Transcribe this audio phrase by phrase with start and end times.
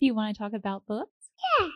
[0.00, 1.10] Do you want to talk about books?
[1.58, 1.68] Yeah.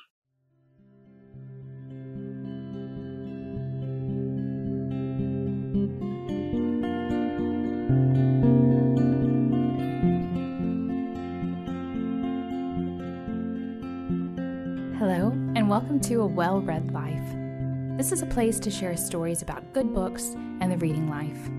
[15.00, 17.18] Hello, and welcome to A Well Read Life.
[17.98, 21.50] This is a place to share stories about good books and the reading life.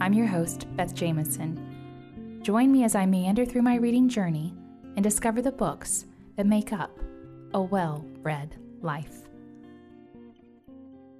[0.00, 2.40] I'm your host, Beth Jamison.
[2.40, 4.54] Join me as I meander through my reading journey
[4.96, 6.06] and discover the books
[6.36, 6.98] that make up
[7.52, 9.24] a well read life.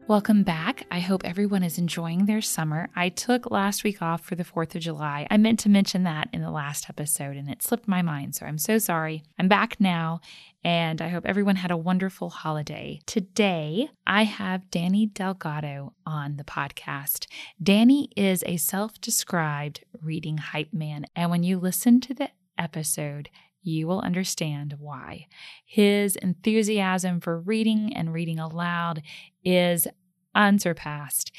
[0.07, 0.87] Welcome back.
[0.91, 2.91] I hope everyone is enjoying their summer.
[2.95, 5.27] I took last week off for the 4th of July.
[5.31, 8.45] I meant to mention that in the last episode and it slipped my mind, so
[8.45, 9.23] I'm so sorry.
[9.39, 10.20] I'm back now
[10.62, 13.01] and I hope everyone had a wonderful holiday.
[13.06, 17.27] Today, I have Danny Delgado on the podcast.
[17.62, 23.31] Danny is a self described reading hype man, and when you listen to the episode,
[23.65, 25.27] you will understand why.
[25.65, 29.03] His enthusiasm for reading and reading aloud
[29.43, 29.89] is
[30.34, 31.33] unsurpassed.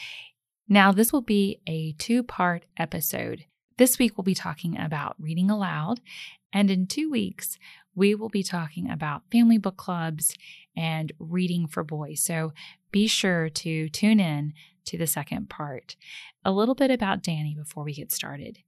[0.67, 3.45] Now, this will be a two part episode.
[3.78, 6.02] This week, we'll be talking about reading aloud,
[6.52, 7.58] and in two weeks,
[7.94, 10.36] we will be talking about family book clubs
[10.76, 12.22] and reading for boys.
[12.22, 12.54] So
[12.92, 14.54] be sure to tune in
[14.86, 15.95] to the second part.
[16.44, 18.60] A little bit about Danny before we get started.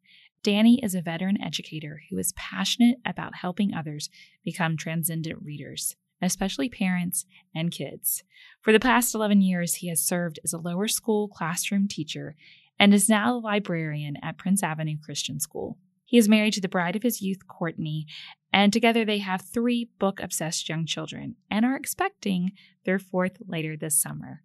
[0.44, 4.10] Danny is a veteran educator who is passionate about helping others
[4.44, 8.24] become transcendent readers, especially parents and kids.
[8.62, 12.36] For the past 11 years, he has served as a lower school classroom teacher
[12.80, 15.78] and is now a librarian at Prince Avenue Christian School.
[16.06, 18.08] He is married to the bride of his youth, Courtney,
[18.54, 22.54] and together they have three book obsessed young children and are expecting
[22.86, 24.42] their fourth later this summer.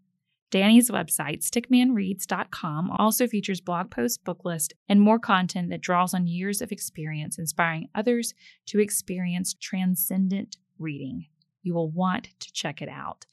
[0.53, 6.27] Danny's website, stickmanreads.com, also features blog posts, book list, and more content that draws on
[6.27, 8.34] years of experience inspiring others
[8.67, 11.27] to experience transcendent reading.
[11.62, 13.25] You will want to check it out,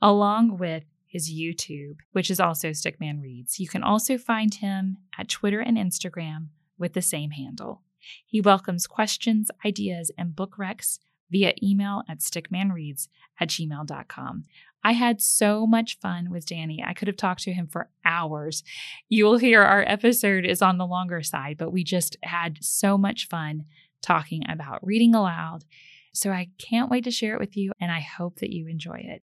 [0.00, 3.58] along with his YouTube, which is also Stickman Reads.
[3.58, 7.82] You can also find him at Twitter and Instagram with the same handle.
[8.24, 13.08] He welcomes questions, ideas, and book recs via email at stickmanreads
[13.40, 14.44] at gmail.com.
[14.84, 16.82] I had so much fun with Danny.
[16.84, 18.62] I could have talked to him for hours.
[19.08, 22.96] You will hear our episode is on the longer side, but we just had so
[22.96, 23.64] much fun
[24.02, 25.64] talking about reading aloud.
[26.12, 29.04] So I can't wait to share it with you, and I hope that you enjoy
[29.04, 29.22] it.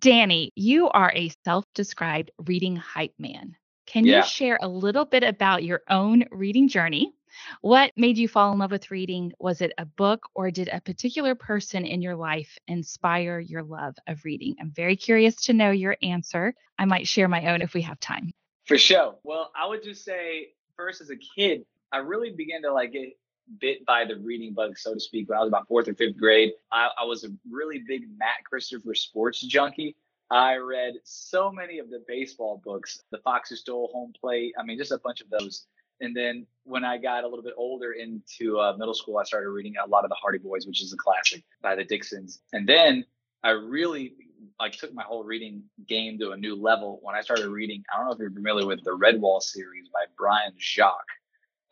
[0.00, 3.56] Danny, you are a self described reading hype man.
[3.86, 4.18] Can yeah.
[4.18, 7.15] you share a little bit about your own reading journey?
[7.60, 9.32] What made you fall in love with reading?
[9.38, 13.96] Was it a book or did a particular person in your life inspire your love
[14.06, 14.56] of reading?
[14.60, 16.54] I'm very curious to know your answer.
[16.78, 18.32] I might share my own if we have time.
[18.64, 19.16] For sure.
[19.22, 23.16] Well, I would just say first as a kid, I really began to like get
[23.60, 26.18] bit by the reading bug, so to speak, when I was about fourth or fifth
[26.18, 26.52] grade.
[26.72, 29.96] I, I was a really big Matt Christopher sports junkie.
[30.30, 34.54] I read so many of the baseball books, The Fox Who Stole Home Plate.
[34.58, 35.66] I mean, just a bunch of those.
[36.00, 39.48] And then when I got a little bit older into uh, middle school, I started
[39.48, 42.40] reading a lot of the Hardy Boys, which is a classic by the Dixons.
[42.52, 43.04] And then
[43.42, 44.14] I really
[44.58, 47.82] like took my whole reading game to a new level when I started reading.
[47.92, 50.94] I don't know if you're familiar with the Redwall series by Brian Jacques.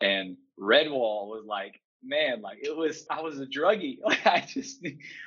[0.01, 3.99] And Redwall was like, man, like it was, I was a druggie.
[4.05, 4.85] Like I just,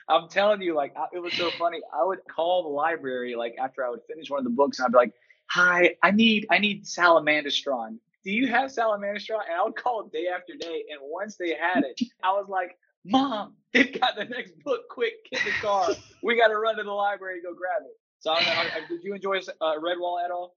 [0.09, 1.81] I'm telling you, like I, it was so funny.
[1.93, 4.87] I would call the library like after I would finish one of the books, and
[4.87, 5.15] I'd be like,
[5.47, 9.41] "Hi, I need, I need Salamandastron do you have Salamandastron?
[9.49, 10.85] And I would call day after day.
[10.91, 14.83] And once they had it, I was like, Mom, they've got the next book.
[14.91, 15.89] Quick, get the car.
[16.23, 17.97] we got to run to the library and go grab it.
[18.21, 20.57] So, I don't know, did you enjoy uh, Redwall at all?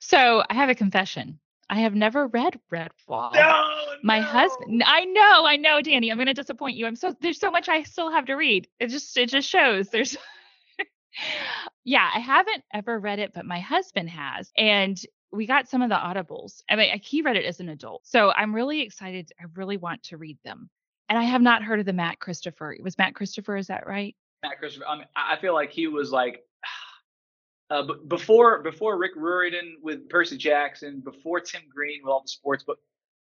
[0.00, 1.38] So, I have a confession.
[1.70, 3.32] I have never read Redwall.
[3.32, 3.64] No,
[4.02, 4.24] my no.
[4.24, 4.82] husband.
[4.84, 6.10] I know, I know, Danny.
[6.10, 6.86] I'm going to disappoint you.
[6.86, 8.66] I'm so there's so much I still have to read.
[8.80, 10.16] It just it just shows there's.
[11.84, 14.98] yeah, I haven't ever read it, but my husband has, and
[15.32, 16.62] we got some of the audibles.
[16.68, 18.06] I mean, he read it as an adult.
[18.06, 19.30] So I'm really excited.
[19.40, 20.70] I really want to read them.
[21.08, 22.72] And I have not heard of the Matt Christopher.
[22.72, 24.14] It was Matt Christopher, is that right?
[24.42, 24.86] Matt Christopher.
[24.86, 26.42] I mean, I feel like he was like
[27.70, 32.64] uh, before before Rick Riordan with Percy Jackson, before Tim Green with all the sports
[32.64, 32.78] book.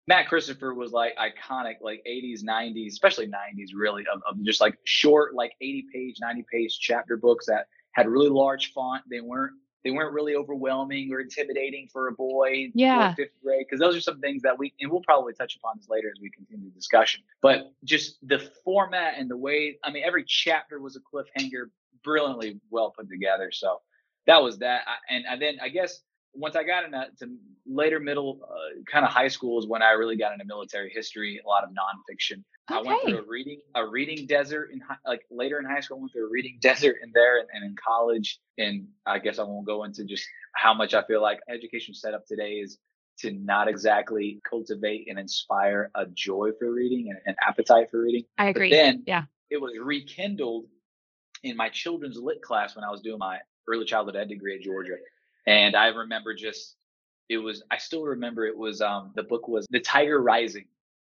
[0.06, 4.76] Matt Christopher was like iconic, like 80s, 90s, especially 90s, really, of, of just like
[4.84, 9.04] short, like 80 page, 90 page chapter books that had really large font.
[9.08, 9.52] They weren't
[9.84, 13.14] they weren't really overwhelming or intimidating for a boy yeah.
[13.14, 15.88] fifth grade because those are some things that we and we'll probably touch upon this
[15.88, 20.02] later as we continue the discussion but just the format and the way i mean
[20.04, 21.64] every chapter was a cliffhanger
[22.04, 23.80] brilliantly well put together so
[24.26, 26.00] that was that I, and, and then i guess
[26.34, 27.06] once i got into
[27.66, 31.40] later middle uh, kind of high school is when i really got into military history
[31.44, 32.78] a lot of nonfiction Okay.
[32.78, 35.98] I went through a reading a reading desert in high, like later in high school.
[35.98, 38.38] I went through a reading desert in there and, and in college.
[38.58, 40.24] And I guess I won't go into just
[40.54, 42.78] how much I feel like education set up today is
[43.20, 48.24] to not exactly cultivate and inspire a joy for reading and an appetite for reading.
[48.38, 48.70] I agree.
[48.70, 50.66] But then yeah, it was rekindled
[51.42, 53.38] in my children's lit class when I was doing my
[53.68, 54.96] early childhood ed degree at Georgia.
[55.46, 56.76] And I remember just
[57.28, 60.66] it was I still remember it was um the book was The Tiger Rising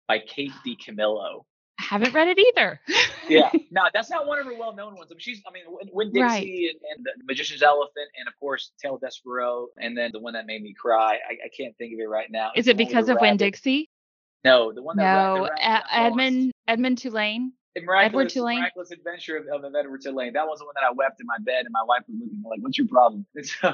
[0.07, 1.43] by Kate DiCamillo.
[1.79, 2.79] I haven't read it either.
[3.27, 5.09] yeah, no, that's not one of her well-known ones.
[5.11, 6.75] I mean, she's, I mean, Winn-Dixie right.
[6.95, 10.33] and, and, the Magician's Elephant, and of course Tale of Despereaux, and then the one
[10.33, 11.13] that made me cry.
[11.15, 12.51] I, I can't think of it right now.
[12.55, 13.89] Is it because of Winn-Dixie?
[14.43, 15.49] No, the one that no,
[15.91, 17.53] Edmund Edmund Tulane.
[17.75, 18.59] Edward Tulane.
[18.59, 20.33] Miraculous adventure of, of, Edward Tulane.
[20.33, 22.43] That was the one that I wept in my bed, and my wife was looking
[22.45, 23.73] like, "What's your problem?" And so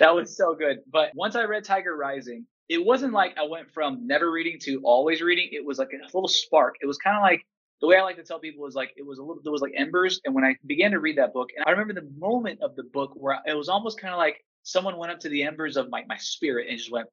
[0.00, 0.78] that was so good.
[0.90, 4.80] But once I read Tiger Rising, it wasn't like I went from never reading to
[4.84, 5.48] always reading.
[5.52, 6.76] It was like a little spark.
[6.80, 7.42] It was kind of like
[7.80, 9.62] the way I like to tell people is like it was a little there was
[9.62, 10.20] like embers.
[10.24, 12.84] And when I began to read that book, and I remember the moment of the
[12.84, 15.88] book where it was almost kind of like someone went up to the embers of
[15.88, 17.08] my my spirit and just went,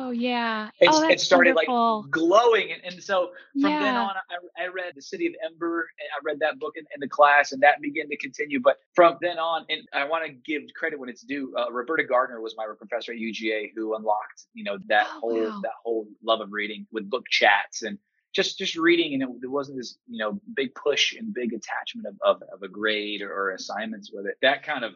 [0.00, 0.70] Oh yeah.
[0.78, 2.02] It, oh, it started wonderful.
[2.02, 3.80] like glowing, and, and so from yeah.
[3.80, 6.84] then on, I, I, read The City of Ember, and I read that book in,
[6.94, 8.60] in, the class, and that began to continue.
[8.60, 11.52] But from then on, and I want to give credit when it's due.
[11.58, 15.42] Uh, Roberta Gardner was my professor at UGA who unlocked, you know, that oh, whole
[15.42, 15.60] wow.
[15.64, 17.98] that whole love of reading with book chats and
[18.32, 22.06] just just reading, and it, there wasn't this you know big push and big attachment
[22.06, 24.36] of, of, of a grade or, or assignments with it.
[24.42, 24.92] That kind of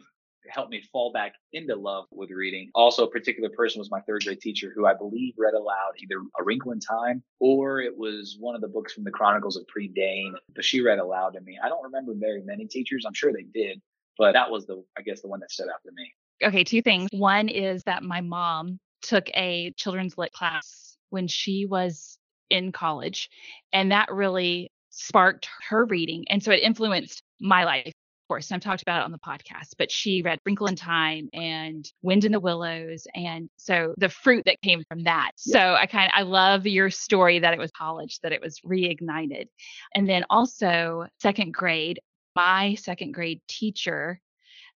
[0.49, 2.69] helped me fall back into love with reading.
[2.75, 6.21] Also, a particular person was my third grade teacher who I believe read aloud either
[6.39, 9.65] A Wrinkle in Time or it was one of the books from the Chronicles of
[9.65, 10.33] Prydain.
[10.55, 11.57] But she read aloud to me.
[11.63, 13.05] I don't remember very many teachers.
[13.05, 13.81] I'm sure they did,
[14.17, 16.11] but that was the, I guess, the one that stood out to me.
[16.43, 17.09] Okay, two things.
[17.11, 22.17] One is that my mom took a children's lit class when she was
[22.49, 23.29] in college,
[23.71, 26.25] and that really sparked her reading.
[26.29, 27.93] And so it influenced my life
[28.27, 31.89] course, I've talked about it on the podcast, but she read Wrinkle in Time and
[32.01, 33.07] Wind in the Willows.
[33.15, 35.31] And so the fruit that came from that.
[35.45, 35.53] Yeah.
[35.53, 38.59] So I kind of, I love your story that it was college, that it was
[38.65, 39.47] reignited.
[39.95, 41.99] And then also, second grade,
[42.35, 44.19] my second grade teacher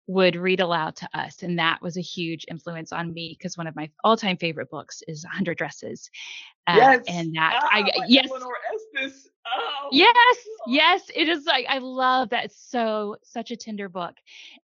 [0.06, 1.42] would read aloud to us.
[1.42, 4.70] And that was a huge influence on me because one of my all time favorite
[4.70, 6.10] books is 100 Dresses.
[6.66, 7.04] Uh, yes.
[7.08, 8.28] And that, ah, I, yes.
[8.94, 9.28] Estes.
[9.46, 10.36] Oh, yes.
[10.66, 11.10] Yes.
[11.14, 12.52] It is like, I love that.
[12.52, 14.14] So, such a tender book.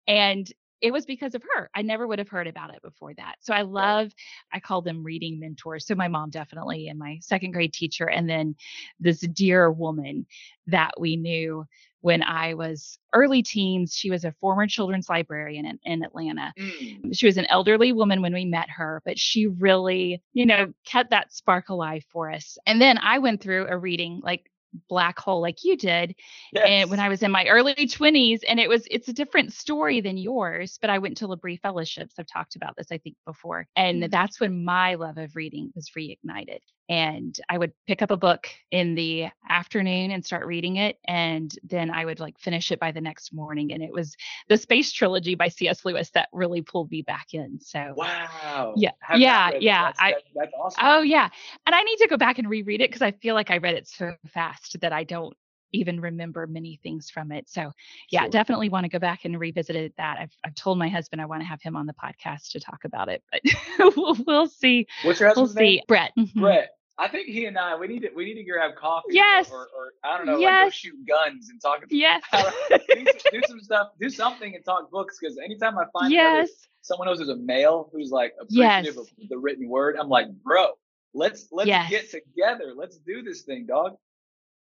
[0.06, 0.50] And
[0.82, 1.70] it was because of her.
[1.74, 3.36] I never would have heard about it before that.
[3.38, 4.12] So I love,
[4.52, 5.86] I call them reading mentors.
[5.86, 8.56] So my mom definitely and my second grade teacher, and then
[8.98, 10.26] this dear woman
[10.66, 11.64] that we knew
[12.02, 13.94] when I was early teens.
[13.96, 16.52] She was a former children's librarian in, in Atlanta.
[16.58, 17.16] Mm.
[17.16, 21.10] She was an elderly woman when we met her, but she really, you know, kept
[21.10, 22.58] that spark alive for us.
[22.66, 24.50] And then I went through a reading like
[24.88, 26.14] black hole like you did
[26.52, 26.64] yes.
[26.66, 30.00] and when i was in my early 20s and it was it's a different story
[30.00, 33.66] than yours but i went to L'Abri fellowships i've talked about this i think before
[33.76, 34.10] and mm-hmm.
[34.10, 38.48] that's when my love of reading was reignited and i would pick up a book
[38.70, 42.90] in the afternoon and start reading it and then i would like finish it by
[42.90, 44.16] the next morning and it was
[44.48, 48.90] the space trilogy by cs lewis that really pulled me back in so wow yeah
[49.16, 51.28] yeah yeah that's, I, that's awesome oh yeah
[51.66, 53.74] and i need to go back and reread it because i feel like i read
[53.74, 55.34] it so fast that I don't
[55.72, 57.48] even remember many things from it.
[57.48, 57.72] So
[58.10, 58.30] yeah, sure.
[58.30, 60.18] definitely want to go back and revisit that.
[60.18, 62.84] I've, I've told my husband I want to have him on the podcast to talk
[62.84, 63.40] about it, but
[63.96, 64.86] we'll, we'll see.
[65.02, 65.80] What's your husband's we'll name?
[65.88, 66.12] Brett.
[66.18, 66.40] Mm-hmm.
[66.40, 66.70] Brett.
[67.02, 69.08] I think he and I we need to we need to grab coffee.
[69.10, 69.50] Yes.
[69.50, 70.62] Or, or, or I don't know, yes.
[70.62, 71.78] like go shoot guns and talk.
[71.78, 72.22] About Yes.
[72.70, 73.88] do, do, some stuff.
[74.00, 76.48] Do something and talk books because anytime I find yes.
[76.82, 78.96] someone else who's a male who's like appreciative yes.
[78.96, 80.68] of the written word, I'm like, bro,
[81.12, 81.90] let's let's yes.
[81.90, 82.72] get together.
[82.76, 83.96] Let's do this thing, dog.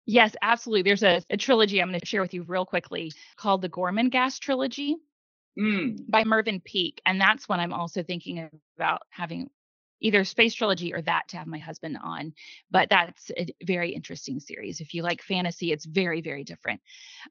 [0.07, 0.83] Yes, absolutely.
[0.83, 4.41] There's a, a trilogy I'm going to share with you real quickly called the Gormenghast
[4.41, 4.97] trilogy
[5.59, 5.99] mm.
[6.09, 7.01] by Mervyn Peake.
[7.07, 9.51] And that's one I'm also thinking about having
[10.03, 12.35] either space trilogy or that to have my husband on.
[12.71, 14.81] But that's a very interesting series.
[14.81, 16.81] If you like fantasy, it's very, very different.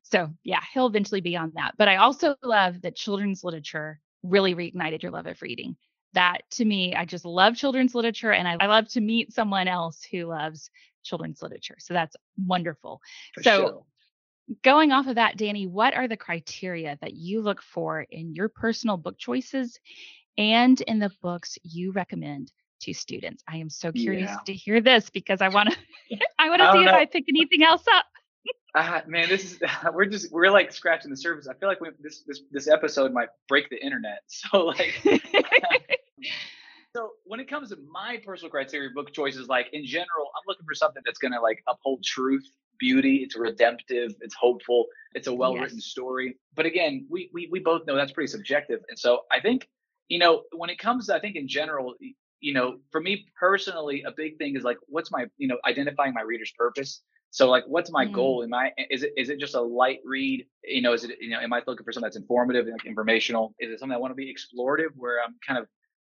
[0.04, 1.74] So yeah, he'll eventually be on that.
[1.78, 5.76] But I also love that children's literature really reignited your love of reading.
[6.14, 9.68] That to me, I just love children's literature and I, I love to meet someone
[9.68, 10.70] else who loves
[11.04, 11.78] children's literature.
[11.80, 13.02] So that's wonderful.
[13.34, 13.84] For so sure.
[14.62, 18.50] going off of that, Danny, what are the criteria that you look for in your
[18.50, 19.80] personal book choices
[20.38, 23.44] and in the books you recommend to students?
[23.48, 24.38] I am so curious Yeah.
[24.46, 25.78] to hear this because I want to
[26.40, 26.92] I want to see if.
[26.92, 28.06] I pick anything else up.
[28.74, 29.60] Ah, man, this is
[29.94, 31.48] we're just we're like scratching the surface.
[31.48, 34.20] I feel like we, this this this episode might break the internet.
[34.28, 34.94] So like,
[36.96, 40.66] So when it comes to my personal criteria book choices, like in general, I'm looking
[40.66, 42.44] for something that's gonna like uphold truth,
[42.80, 43.18] beauty.
[43.18, 44.14] It's redemptive.
[44.20, 44.88] It's hopeful.
[45.14, 45.86] It's a well written yes.
[45.86, 46.38] story.
[46.54, 48.82] But again, we, we we both know that's pretty subjective.
[48.90, 49.70] And so I think
[50.10, 51.96] you know when it comes, to, I think in general,
[52.42, 56.14] you know, for me personally, a big thing is like, what's my you know identifying
[56.14, 57.02] my reader's purpose.
[57.34, 58.12] So like, what's my mm.
[58.12, 58.44] goal?
[58.44, 60.46] Am I is it is it just a light read?
[60.64, 63.56] You know, is it you know, am I looking for something that's informative, like informational?
[63.60, 65.68] Is it something I want to be explorative, where I'm kind of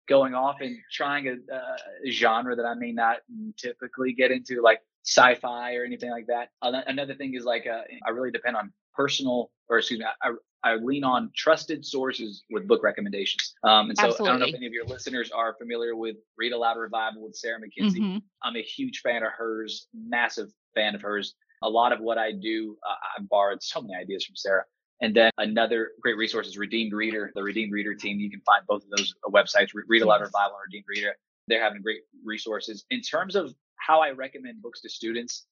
[0.09, 3.19] going off and trying a, a genre that I may not
[3.57, 6.49] typically get into, like sci-fi or anything like that.
[6.63, 10.33] Another thing is like uh, I really depend on personal, or excuse me, I,
[10.65, 13.55] I lean on trusted sources with book recommendations.
[13.65, 14.29] Um, and so Absolutely.
[14.29, 17.35] I don't know if any of your listeners are familiar with Read Aloud Revival with
[17.35, 18.01] Sarah Mackenzie.
[18.01, 18.19] Mm-hmm.
[18.43, 21.35] I'm a huge fan of hers, massive fan of hers.
[21.63, 24.65] A lot of what I do, uh, I borrowed so many ideas from Sarah.
[25.01, 28.21] And then another great resource is Redeemed Reader, the Redeemed Reader team.
[28.21, 31.17] You can find both of those uh, websites, Read Aloud Revival and Redeemed Reader.
[31.49, 32.85] They're having great resources.
[32.91, 35.45] In terms of how I recommend books to students,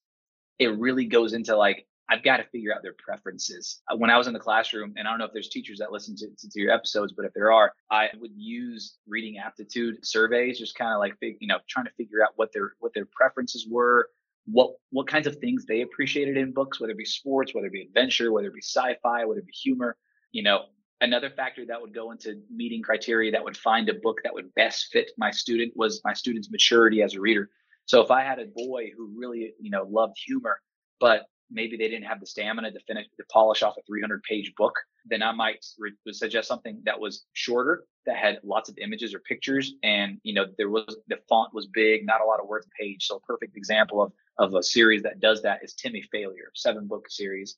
[0.57, 3.81] it really goes into like, I've got to figure out their preferences.
[3.89, 5.93] Uh, when I was in the classroom, and I don't know if there's teachers that
[5.93, 10.05] listen to, to, to your episodes, but if there are, I would use reading aptitude
[10.05, 13.07] surveys, just kind of like, you know, trying to figure out what their, what their
[13.15, 14.09] preferences were,
[14.45, 17.73] what what kinds of things they appreciated in books, whether it be sports, whether it
[17.73, 19.95] be adventure, whether it be sci-fi, whether it be humor.
[20.31, 20.65] You know,
[20.99, 24.53] another factor that would go into meeting criteria that would find a book that would
[24.55, 27.49] best fit my student was my student's maturity as a reader.
[27.85, 30.59] So if I had a boy who really, you know, loved humor,
[30.99, 34.53] but maybe they didn't have the stamina to finish to polish off a 300 page
[34.57, 34.73] book,
[35.05, 39.19] then I might re- suggest something that was shorter, that had lots of images or
[39.19, 42.67] pictures, and you know there was the font was big, not a lot of words
[42.79, 43.05] page.
[43.05, 46.87] So a perfect example of of a series that does that is Timmy Failure, seven
[46.87, 47.57] book series.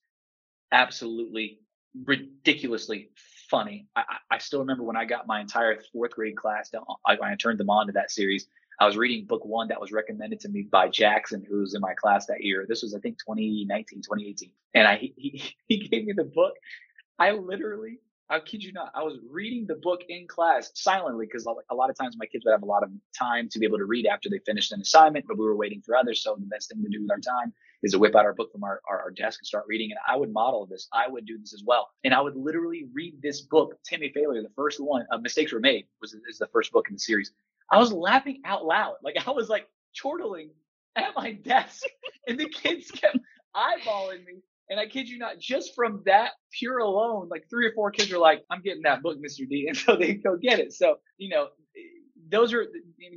[0.72, 1.60] Absolutely
[2.06, 3.10] ridiculously
[3.50, 3.88] funny.
[3.96, 7.36] I, I still remember when I got my entire fourth grade class down, I, I
[7.36, 8.48] turned them on to that series.
[8.80, 11.82] I was reading book one that was recommended to me by Jackson, who was in
[11.82, 12.66] my class that year.
[12.68, 14.52] This was, I think, 2019, 2018.
[14.74, 16.54] And I, he, he gave me the book.
[17.20, 18.00] I literally
[18.30, 18.92] I kid you not.
[18.96, 22.46] I was reading the book in class silently because a lot of times my kids
[22.46, 24.82] would have a lot of time to be able to read after they finished an
[24.82, 26.24] assignment, but we were waiting for others.
[26.24, 27.54] So the best thing to do with our time
[27.84, 29.92] is to whip out our book from our, our, our desk and start reading.
[29.92, 30.88] And I would model this.
[30.94, 31.90] I would do this as well.
[32.06, 35.60] And I would literally read this book, Timmy Failure, the first one, uh, Mistakes Were
[35.60, 37.32] Made, was is the first book in the series.
[37.72, 38.96] I was laughing out loud.
[39.04, 40.52] Like I was like chortling
[40.96, 41.84] at my desk
[42.28, 43.18] and the kids kept
[43.56, 47.74] eyeballing me and I kid you not, just from that pure alone, like three or
[47.74, 49.48] four kids are like, I'm getting that book, Mr.
[49.48, 49.66] D.
[49.68, 50.74] And so they go get it.
[50.74, 51.50] So, you know,
[52.30, 52.66] those are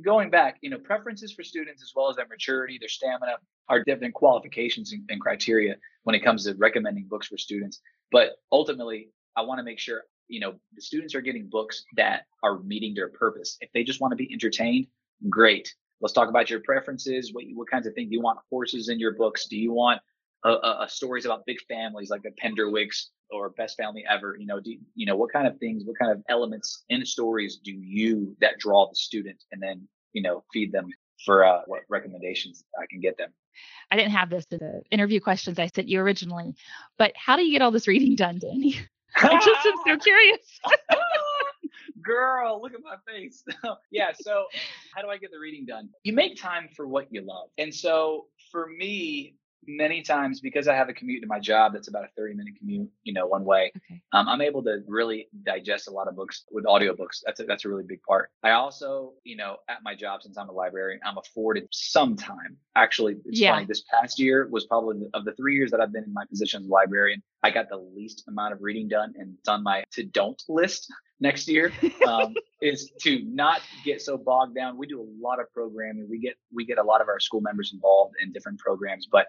[0.03, 3.37] going back, you know, preferences for students as well as their maturity, their stamina
[3.69, 7.81] are different qualifications and, and criteria when it comes to recommending books for students.
[8.11, 12.25] But ultimately, I want to make sure, you know, the students are getting books that
[12.43, 13.57] are meeting their purpose.
[13.61, 14.87] If they just want to be entertained,
[15.29, 15.73] great.
[16.01, 17.33] Let's talk about your preferences.
[17.33, 19.47] What, what kinds of things do you want horses in your books?
[19.47, 20.01] Do you want
[20.43, 24.37] uh, stories about big families like the Penderwicks or Best Family Ever?
[24.39, 27.59] You know, do you know what kind of things, what kind of elements in stories
[27.63, 30.87] do you that draw the student, and then you know feed them
[31.25, 33.33] for uh, what recommendations I can get them.
[33.89, 36.55] I didn't have this in the interview questions I sent you originally,
[36.99, 38.79] but how do you get all this reading done, Danny?
[39.15, 40.59] I just am so curious.
[42.01, 43.43] Girl, look at my face.
[43.91, 44.45] yeah, so
[44.95, 45.89] how do I get the reading done?
[46.03, 47.49] You make time for what you love.
[47.57, 49.35] And so for me,
[49.67, 52.53] many times because I have a commute to my job that's about a 30 minute
[52.57, 53.71] commute, you know, one way.
[53.75, 54.01] Okay.
[54.13, 57.21] Um, I'm able to really digest a lot of books with audiobooks.
[57.25, 58.31] That's a, that's a really big part.
[58.43, 62.57] I also, you know, at my job since I'm a librarian, I'm afforded some time.
[62.75, 63.53] Actually, it's yeah.
[63.53, 63.65] funny.
[63.65, 66.63] This past year was probably of the three years that I've been in my position
[66.63, 69.83] as a librarian, I got the least amount of reading done and it's on my
[69.91, 71.71] to don't list next year
[72.07, 74.77] um, is to not get so bogged down.
[74.77, 76.07] We do a lot of programming.
[76.09, 79.27] We get we get a lot of our school members involved in different programs, but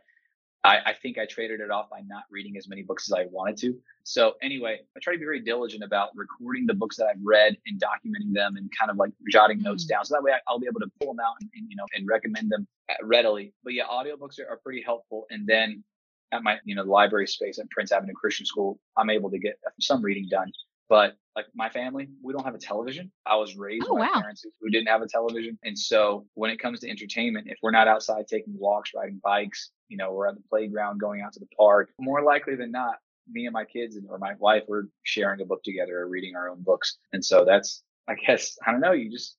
[0.64, 3.26] I, I, think I traded it off by not reading as many books as I
[3.30, 3.78] wanted to.
[4.02, 7.56] So anyway, I try to be very diligent about recording the books that I've read
[7.66, 9.90] and documenting them and kind of like jotting notes mm.
[9.90, 10.04] down.
[10.04, 11.86] So that way I, will be able to pull them out and, and, you know
[11.94, 12.66] and recommend them
[13.02, 13.54] readily.
[13.62, 15.26] But yeah, audiobooks are, are pretty helpful.
[15.30, 15.84] And then
[16.32, 19.58] at my you know library space at Prince Avenue Christian School, I'm able to get
[19.80, 20.52] some reading done.
[20.88, 23.12] But like my family, we don't have a television.
[23.26, 24.20] I was raised oh, by wow.
[24.20, 25.58] parents who didn't have a television.
[25.62, 29.70] And so when it comes to entertainment, if we're not outside taking walks, riding bikes,
[29.88, 32.96] you know, we're at the playground, going out to the park, more likely than not,
[33.30, 36.34] me and my kids and or my wife, we're sharing a book together or reading
[36.34, 36.96] our own books.
[37.12, 39.36] And so that's, I guess, I don't know, you just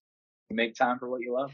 [0.51, 1.51] make time for what you love.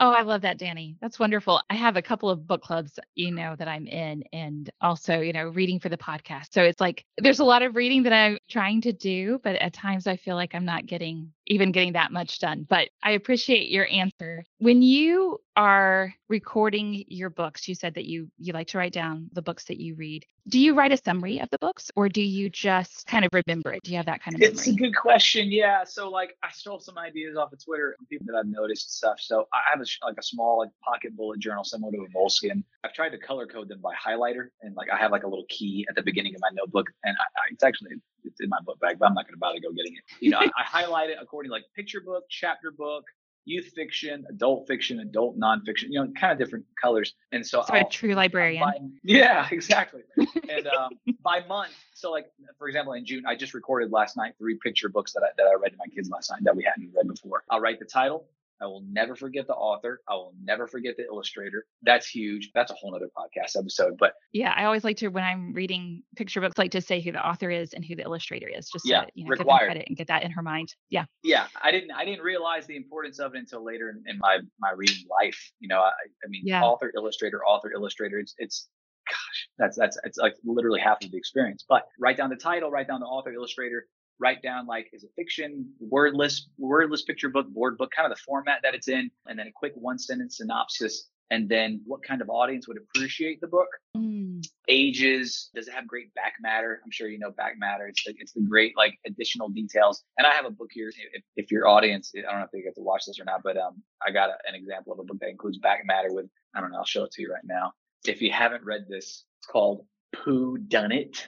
[0.00, 0.96] Oh, I love that, Danny.
[1.00, 1.60] That's wonderful.
[1.68, 5.32] I have a couple of book clubs, you know, that I'm in and also, you
[5.32, 6.52] know, reading for the podcast.
[6.52, 9.72] So it's like there's a lot of reading that I'm trying to do, but at
[9.72, 12.66] times I feel like I'm not getting even getting that much done.
[12.68, 14.44] But I appreciate your answer.
[14.58, 19.28] When you are recording your books, you said that you you like to write down
[19.32, 20.24] the books that you read.
[20.46, 23.72] Do you write a summary of the books or do you just kind of remember
[23.72, 23.82] it?
[23.82, 24.76] Do you have that kind of It's memory?
[24.76, 25.50] a good question.
[25.50, 25.84] Yeah.
[25.84, 29.18] So like I stole some ideas off of Twitter from people that I've noticed stuff.
[29.20, 32.62] So I have a, like a small like pocket bullet journal similar to a Moleskine.
[32.84, 35.46] I've tried to color code them by highlighter and like I have like a little
[35.48, 37.96] key at the beginning of my notebook and I, I, it's actually
[38.28, 40.04] it's in my book bag, but I'm not going to bother go getting it.
[40.20, 43.04] You know, I, I highlight it according to like picture book, chapter book,
[43.48, 47.14] youth fiction, adult fiction, adult nonfiction, you know, kind of different colors.
[47.32, 48.62] And so, so a true librarian.
[48.62, 50.02] By, yeah, exactly.
[50.48, 50.90] and um,
[51.22, 52.26] by month, so like
[52.58, 55.46] for example, in June, I just recorded last night three picture books that I, that
[55.46, 57.42] I read to my kids last night that we hadn't read before.
[57.50, 58.26] I'll write the title,
[58.60, 60.00] I will never forget the author.
[60.08, 61.64] I will never forget the illustrator.
[61.82, 62.50] That's huge.
[62.54, 63.94] That's a whole other podcast episode.
[63.98, 67.12] But yeah, I always like to when I'm reading picture books, like to say who
[67.12, 69.46] the author is and who the illustrator is, just yeah, to you know, required.
[69.46, 70.74] give them credit and get that in her mind.
[70.90, 71.04] Yeah.
[71.22, 74.38] Yeah, I didn't I didn't realize the importance of it until later in, in my
[74.58, 75.52] my reading life.
[75.60, 75.90] You know, I,
[76.24, 76.62] I mean, yeah.
[76.62, 78.18] author, illustrator, author, illustrator.
[78.18, 78.68] It's it's
[79.08, 81.64] gosh, that's that's it's like literally half of the experience.
[81.68, 83.86] But write down the title, write down the author, illustrator,
[84.20, 88.22] write down like is it fiction wordless wordless picture book board book kind of the
[88.22, 92.22] format that it's in and then a quick one sentence synopsis and then what kind
[92.22, 93.68] of audience would appreciate the book?
[93.96, 94.42] Mm.
[94.68, 96.80] ages does it have great back matter?
[96.84, 100.26] I'm sure you know back matter it's the, it's the great like additional details and
[100.26, 102.74] i have a book here if, if your audience i don't know if they get
[102.76, 105.18] to watch this or not but um i got a, an example of a book
[105.20, 107.72] that includes back matter with i don't know i'll show it to you right now.
[108.06, 109.84] If you haven't read this it's called
[110.14, 111.26] Pooh Done It,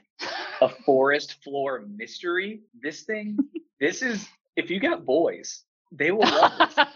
[0.61, 2.61] a forest floor mystery.
[2.83, 3.39] This thing,
[3.81, 6.87] this is if you got boys, they will love this.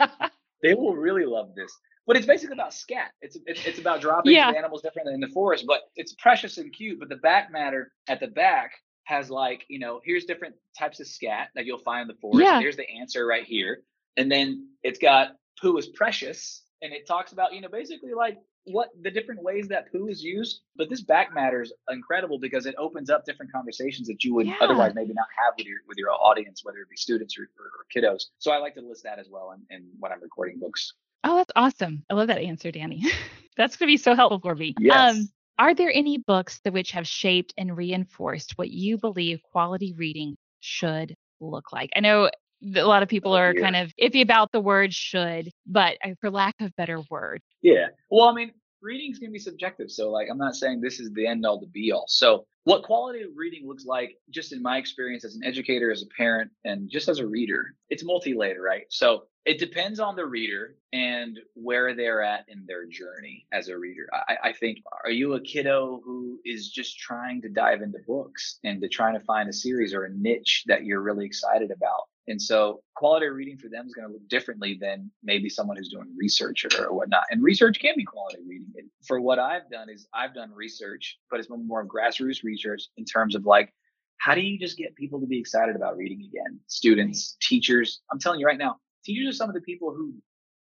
[0.62, 1.72] they will really love this.
[2.06, 3.12] But it's basically about scat.
[3.22, 4.50] It's it's, it's about dropping Yeah.
[4.50, 6.98] animals different in the forest, but it's precious and cute.
[7.00, 8.72] But the back matter at the back
[9.04, 12.42] has like you know here's different types of scat that you'll find in the forest.
[12.44, 12.60] Yeah.
[12.60, 13.80] Here's the answer right here,
[14.18, 18.36] and then it's got poo is precious, and it talks about you know basically like
[18.66, 20.60] what the different ways that poo is used.
[20.76, 24.46] But this back matter is incredible because it opens up different conversations that you would
[24.46, 24.56] Yeah.
[24.60, 27.66] otherwise maybe not have with your with your audience, whether it be students or, or,
[27.66, 28.24] or kiddos.
[28.38, 30.94] So I like to list that as well in, in when I'm recording books.
[31.24, 32.04] Oh, that's awesome.
[32.10, 33.02] I love that answer, Danny.
[33.56, 34.74] that's going to be so helpful for me.
[34.78, 35.14] Yes.
[35.16, 39.92] Um, are there any books that which have shaped and reinforced what you believe quality
[39.96, 41.90] reading should look like?
[41.96, 42.30] I know
[42.74, 43.62] a lot of people Oh, are dear.
[43.62, 47.40] kind of iffy about the word should, but uh, for lack of better word.
[47.62, 47.88] Yeah.
[48.10, 48.52] Well, I mean,
[48.84, 49.90] reading's gonna be subjective.
[49.90, 52.04] So like I'm not saying this is the end all to be all.
[52.06, 56.02] So what quality of reading looks like, just in my experience as an educator, as
[56.02, 58.84] a parent, and just as a reader, it's multi-layered, right?
[58.88, 63.76] So it depends on the reader and where they're at in their journey as a
[63.76, 64.08] reader.
[64.12, 68.58] I, I think, are you a kiddo who is just trying to dive into books
[68.64, 72.04] and to trying to find a series or a niche that you're really excited about?
[72.26, 75.76] And so quality of reading for them is going to look differently than maybe someone
[75.76, 77.24] who's doing research or, or whatnot.
[77.30, 78.72] And research can be quality reading.
[78.76, 82.84] And for what I've done is I've done research, but it's been more grassroots research
[82.96, 83.72] in terms of like,
[84.18, 86.58] how do you just get people to be excited about reading again?
[86.66, 88.00] Students, teachers.
[88.10, 90.14] I'm telling you right now, teachers are some of the people who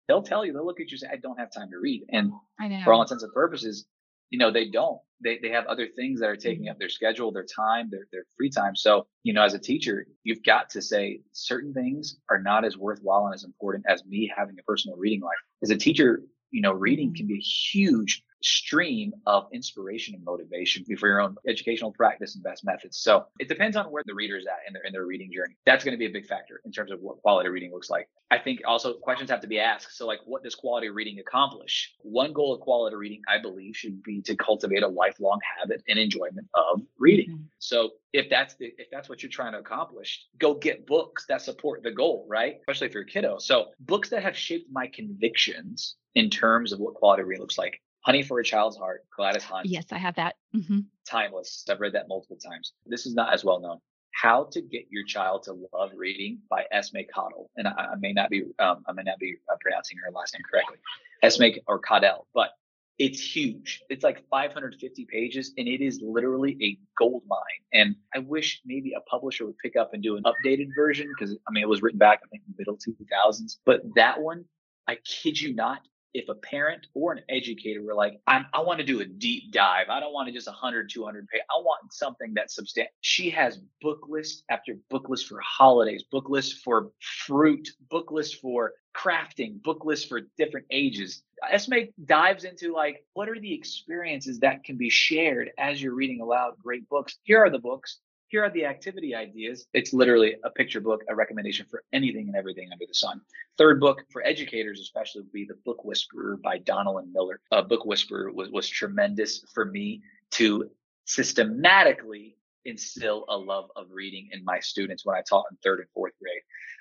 [0.09, 2.03] they'll tell you, they'll look at you and say, I don't have time to read.
[2.11, 2.81] And I know.
[2.85, 3.87] for all intents and purposes,
[4.33, 4.99] you know, they don't.
[5.23, 6.73] They they have other things that are taking mm-hmm.
[6.73, 8.75] up their schedule, their time, their their free time.
[8.75, 12.77] So, you know, as a teacher, you've got to say certain things are not as
[12.77, 15.37] worthwhile and as important as me having a personal reading life.
[15.63, 17.15] As a teacher, you know, reading mm-hmm.
[17.17, 22.45] can be a huge stream of inspiration and motivation for your own educational practice and
[22.45, 22.99] best methods.
[22.99, 25.57] So it depends on where the reader's at in their in their reading journey.
[25.67, 28.09] That's going to be a big factor in terms of what quality reading looks like.
[28.31, 29.97] I think also questions have to be asked.
[29.97, 31.95] So like what does quality reading accomplish?
[32.01, 35.99] One goal of quality reading, I believe, should be to cultivate a lifelong habit and
[35.99, 37.31] enjoyment of reading.
[37.31, 37.45] Mhm.
[37.59, 41.43] So if that's the if that's what you're trying to accomplish, go get books that
[41.43, 42.57] support the goal, right?
[42.61, 43.39] Especially if you're a kiddo.
[43.39, 47.81] So books that have shaped my convictions in terms of what quality reading looks like.
[48.03, 50.37] Honey for a Child's Heart, Gladys Hunt, Yes, I have that.
[50.53, 51.65] hmm timeless.
[51.69, 52.75] I've read that multiple times.
[52.87, 53.79] This is not as well known.
[54.13, 58.13] How to Get Your Child to Love Reading by Esme Cottle, and I, I may
[58.13, 60.77] not be um, I may not be uh, pronouncing her last name correctly,
[61.23, 62.51] Esme or Codell, but
[62.99, 63.83] it's huge.
[63.89, 67.41] It's like 550 pages, and it is literally a gold mine.
[67.73, 71.35] And I wish maybe a publisher would pick up and do an updated version because
[71.49, 74.45] I mean it was written back I think middle 2000s, but that one,
[74.87, 75.81] I kid you not,
[76.15, 79.89] if a parent or an educator were like, I want to do a deep dive.
[79.89, 81.41] I don't want to just 100, 200 page.
[81.51, 82.93] I want something that's substantial.
[83.01, 88.41] She has book list after book list for holidays, book list for fruit, book list
[88.41, 91.23] for crafting, book list for different ages.
[91.51, 96.21] Esme dives into like, what are the experiences that can be shared as you're reading
[96.21, 97.17] aloud great books?
[97.23, 97.99] Here are the books.
[98.33, 99.67] Here are the activity ideas.
[99.75, 103.21] It's literally a picture book, a recommendation for anything and everything under the sun.
[103.59, 107.43] Third book for educators, especially, would be The Book Whisperer by Donalyn Miller.
[107.51, 110.71] A Book Whisperer was, was tremendous for me to
[111.05, 115.89] systematically instill a love of reading in my students when I taught in third and
[115.93, 116.41] fourth grade.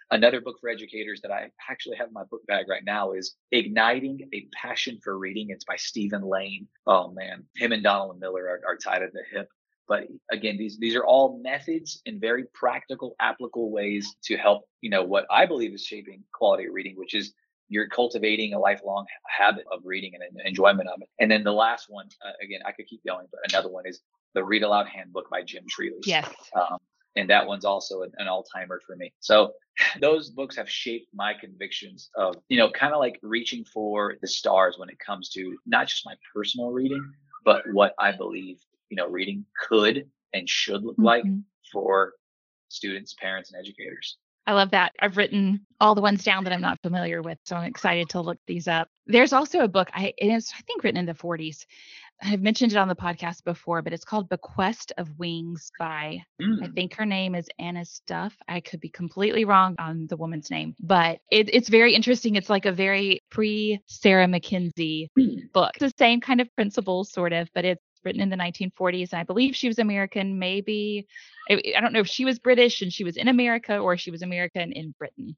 [0.09, 3.35] Another book for educators that I actually have in my book bag right now is
[3.51, 5.47] Igniting a Passion for Reading.
[5.49, 6.69] It's by Steven Layne.
[6.87, 9.49] Oh man, him and Donalyn Miller are, are tied at the hip.
[9.87, 14.89] But again, these these are all methods and very practical, applicable ways to help, you
[14.89, 17.33] know, what I believe is shaping quality of reading, which is
[17.71, 21.09] you're cultivating a lifelong habit of reading and enjoyment of it.
[21.19, 24.01] And then the last one, uh, again, I could keep going, but another one is
[24.33, 26.05] the Read Aloud Handbook by Jim Trelease.
[26.05, 26.29] Yes.
[26.53, 26.77] Um,
[27.15, 29.13] and that one's also an, an all-timer for me.
[29.19, 29.53] So
[30.01, 34.27] those books have shaped my convictions of, you know, kind of like reaching for the
[34.27, 37.13] stars when it comes to not just my personal reading,
[37.45, 38.59] but what I believe,
[38.91, 41.05] you know, reading could and should look mm-hmm.
[41.05, 41.23] like
[41.71, 42.13] for
[42.67, 44.17] students, parents, and educators.
[44.47, 44.91] I love that.
[44.99, 48.21] I've written all the ones down that I'm not familiar with, so I'm excited to
[48.21, 48.87] look these up.
[49.05, 51.65] There's also a book I it is I think written in the 40s.
[52.23, 56.63] I've mentioned it on the podcast before, but it's called Bequest of Wings by mm.
[56.63, 58.35] I think her name is Annis Duff.
[58.47, 62.35] I could be completely wrong on the woman's name, but it, it's very interesting.
[62.35, 65.51] It's like a very pre Sarah Mackenzie mm.
[65.53, 65.71] book.
[65.75, 69.11] It's the same kind of principles, sort of, but it's written in the 1940s.
[69.11, 70.39] And I believe she was American.
[70.39, 71.07] Maybe,
[71.49, 74.11] I, I don't know if she was British and she was in America or she
[74.11, 75.35] was American in Britain.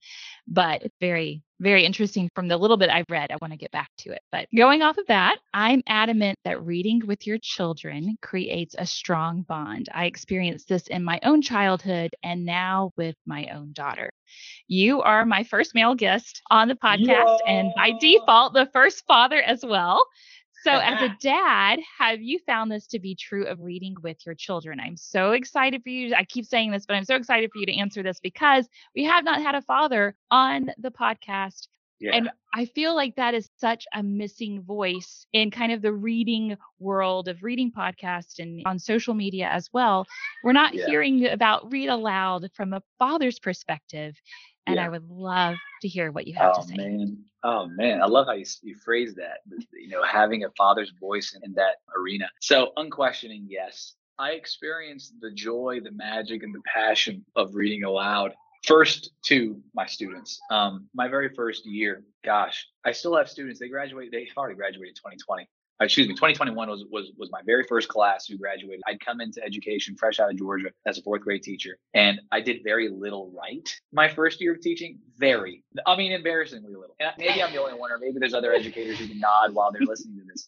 [0.47, 3.31] But it's very, very interesting from the little bit I've read.
[3.31, 4.21] I want to get back to it.
[4.31, 9.43] But going off of that, I'm adamant that reading with your children creates a strong
[9.43, 9.89] bond.
[9.93, 14.11] I experienced this in my own childhood and now with my own daughter.
[14.67, 19.41] You are my first male guest on the podcast, and by default, the first father
[19.41, 20.05] as well.
[20.63, 24.35] So, as a dad, have you found this to be true of reading with your
[24.35, 24.79] children?
[24.79, 26.13] I'm so excited for you.
[26.15, 29.03] I keep saying this, but I'm so excited for you to answer this because we
[29.03, 31.67] have not had a father on the podcast.
[31.99, 32.15] Yeah.
[32.15, 36.57] And I feel like that is such a missing voice in kind of the reading
[36.77, 40.05] world of reading podcasts and on social media as well.
[40.43, 40.85] We're not yeah.
[40.85, 44.15] hearing about read aloud from a father's perspective.
[44.65, 44.85] And yeah.
[44.85, 46.75] I would love to hear what you have oh, to say.
[46.77, 47.17] Oh man.
[47.45, 49.39] Oh man, I love how you, you phrase that.
[49.73, 52.29] You know, having a father's voice in, in that arena.
[52.39, 58.33] So, unquestioning, yes, I experienced the joy, the magic, and the passion of reading aloud
[58.65, 60.39] first to my students.
[60.49, 63.59] Um, my very first year, gosh, I still have students.
[63.59, 64.09] They graduate.
[64.11, 65.49] They've already graduated 2020
[65.81, 68.81] Uh, excuse me, 2021 was was was my very first class who graduated.
[68.87, 72.41] I'd come into education fresh out of Georgia as a fourth grade teacher, and I
[72.41, 74.99] did very little right my first year of teaching.
[75.17, 76.95] Very, I mean, embarrassingly little.
[76.99, 79.71] And maybe I'm the only one, or maybe there's other educators who can nod while
[79.71, 80.47] they're listening to this.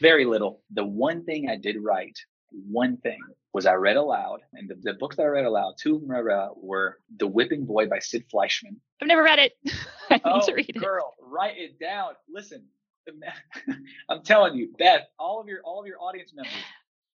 [0.00, 0.62] Very little.
[0.72, 2.16] The one thing I did right,
[2.50, 3.20] one thing
[3.56, 6.10] was I read aloud, and the, the books that I read aloud, two of them
[6.10, 8.76] I read were The Whipping Boy by Sid Fleischman.
[9.00, 9.52] I've never read it.
[10.10, 10.78] I need oh, to read it.
[10.78, 12.12] Girl, write it down.
[12.28, 12.64] Listen,
[14.08, 16.52] I'm telling you, Beth, all of your all of your audience members.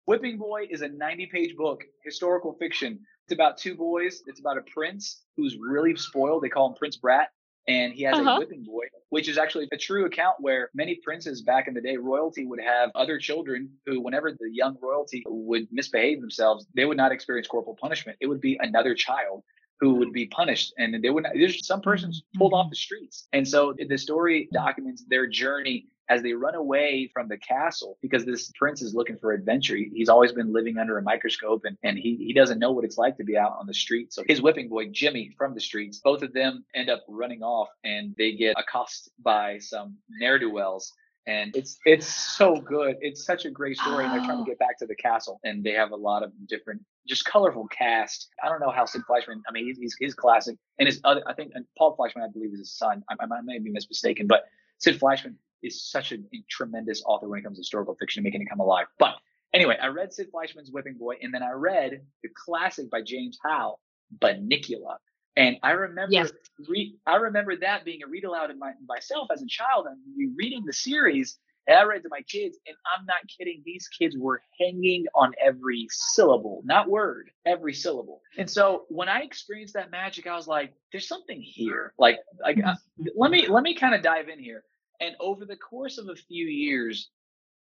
[0.06, 3.00] Whipping Boy is a 90 page book, historical fiction.
[3.26, 4.24] It's about two boys.
[4.26, 6.44] It's about a prince who's really spoiled.
[6.44, 7.30] They call him Prince Brat.
[7.68, 8.30] And he has uh-huh.
[8.30, 11.82] a whipping boy, which is actually a true account where many princes back in the
[11.82, 16.86] day, royalty would have other children who, whenever the young royalty would misbehave themselves, they
[16.86, 18.18] would not experience corporal punishment.
[18.22, 19.44] It would be another child
[19.80, 22.72] who would be punished and they would not, there's some persons pulled off mm-hmm.
[22.72, 23.28] the streets.
[23.34, 28.26] And so the story documents their journey as they run away from the castle because
[28.26, 29.76] this prince is looking for adventure.
[29.76, 32.98] He's always been living under a microscope and, and he, he doesn't know what it's
[32.98, 34.14] like to be out on the street.
[34.14, 37.68] So his whipping boy, Jimmy from the streets, both of them end up running off
[37.84, 40.94] and they get accosted by some ne'er-do-wells
[41.28, 42.96] and it's it's so good.
[43.02, 44.46] It's such a great story, and they're trying to oh.
[44.46, 48.30] get back to the castle, and they have a lot of different, just colorful cast.
[48.44, 49.42] I don't know how Sid Fleischman.
[49.48, 52.32] I mean, he's he's, he's classic, and his other, I think, and Paul Fleischman, I
[52.32, 53.04] believe, is his son.
[53.10, 54.46] I, I may be mistaken, but
[54.80, 58.42] Sid Fleischman is such a, a tremendous author when it comes to historical fiction, making
[58.42, 58.88] it come alive.
[58.98, 59.16] But
[59.54, 63.38] anyway, I read Sid Fleischman's Whipping Boy, and then I read the classic by James
[63.44, 63.80] Howell,
[64.20, 64.96] Bunnicula.
[65.38, 66.32] And I remember, yes.
[66.68, 69.98] re- I remember that being a read aloud in my, myself as a child, and
[70.16, 71.38] you reading the series.
[71.68, 73.62] And I read to my kids, and I'm not kidding.
[73.66, 78.22] These kids were hanging on every syllable, not word, every syllable.
[78.38, 82.64] And so when I experienced that magic, I was like, "There's something here." Like, like
[82.64, 82.76] uh,
[83.16, 84.64] let me let me kind of dive in here.
[85.02, 87.10] And over the course of a few years,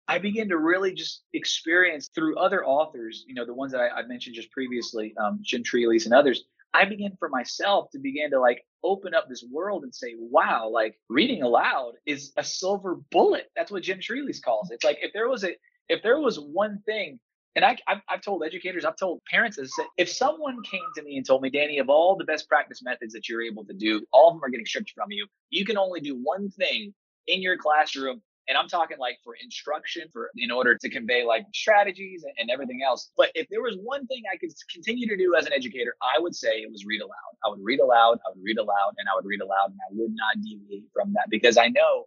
[0.09, 3.89] I began to really just experience through other authors, you know, the ones that I,
[3.89, 6.45] I mentioned just previously, um, Jim Trelease and others,
[6.77, 10.71] I began for myself to begin to like open up this world and say, wow,
[10.73, 13.51] like reading aloud is a silver bullet.
[13.57, 14.77] That's what Jim Trelease calls it.
[14.77, 15.57] It's like if there was a
[15.89, 17.21] if there was one thing
[17.55, 19.59] And I, I've, I've told educators, I've told parents,
[19.99, 23.13] if someone came to me and told me, Danny, of all the best practice methods
[23.15, 25.27] that you're able to do, all of them are getting stripped from you.
[25.51, 26.95] You can only do one thing
[27.27, 31.47] in your classroom and I'm talking like for instruction, for in order to convey like
[31.55, 33.11] strategies and, and, everything else.
[33.17, 36.19] But if there was one thing I could continue to do as an educator, I
[36.19, 37.33] would say it was read aloud.
[37.45, 39.93] I would read aloud, I would read aloud, and I would read aloud, and I
[39.93, 42.07] would not deviate from that because I know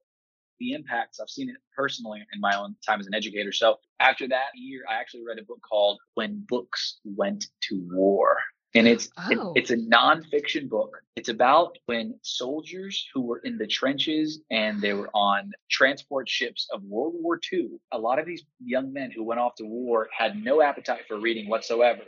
[0.60, 1.20] the impacts.
[1.20, 3.52] I've seen it personally in my own time as an educator.
[3.52, 8.38] So after that year, I actually read a book called When Books Went to War.
[8.76, 9.54] And it's oh.
[9.56, 11.02] it, it's a nonfiction book.
[11.16, 16.68] It's about when soldiers who were in the trenches and they were on transport ships
[16.72, 17.70] of World War II.
[17.92, 21.20] A lot of these young men who went off to war had no appetite for
[21.20, 22.02] reading whatsoever.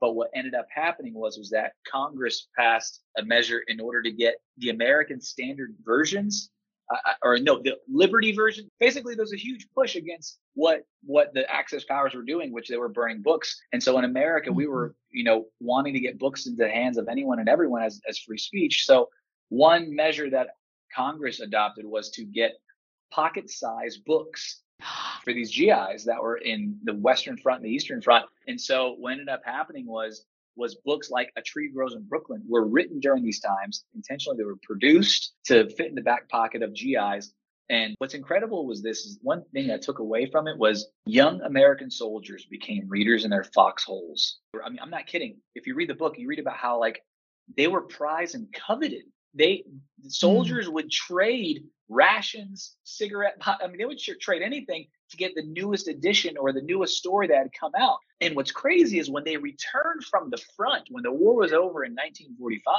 [0.00, 4.10] But what ended up happening was was that Congress passed a measure in order to
[4.10, 6.50] get the American standard versions
[6.90, 8.70] uh, or no, the Liberty version.
[8.78, 12.76] Basically, there's a huge push against what what the Axis powers were doing, which they
[12.76, 13.60] were burning books.
[13.72, 15.16] And so in America, we were, mm-hmm.
[15.18, 18.18] you know, wanting to get books into the hands of anyone and everyone as as
[18.18, 18.84] free speech.
[18.84, 19.08] So
[19.48, 20.50] one measure that
[20.94, 22.52] Congress adopted was to get
[23.10, 24.62] pocket-sized books
[25.24, 28.26] for these GIs that were in the Western Front and the Eastern Front.
[28.46, 30.24] And so what ended up happening was
[30.56, 33.84] was books like A Tree Grows in Brooklyn were written during these times.
[33.94, 37.32] Intentionally, they were produced to fit in the back pocket of GIs.
[37.68, 41.40] And what's incredible was this is one thing I took away from it was young
[41.42, 44.38] American soldiers became readers in their foxholes.
[44.64, 45.38] I mean, I'm not kidding.
[45.54, 47.00] If you read the book, you read about how like
[47.56, 49.02] they were prized and coveted.
[49.34, 49.64] They
[50.08, 50.72] soldiers mm.
[50.74, 53.36] would trade rations, cigarette.
[53.44, 57.28] I mean, they would trade anything to get the newest edition or the newest story
[57.28, 57.98] that had come out.
[58.20, 61.84] And what's crazy is when they returned from the front, when the war was over
[61.84, 62.74] in 1945,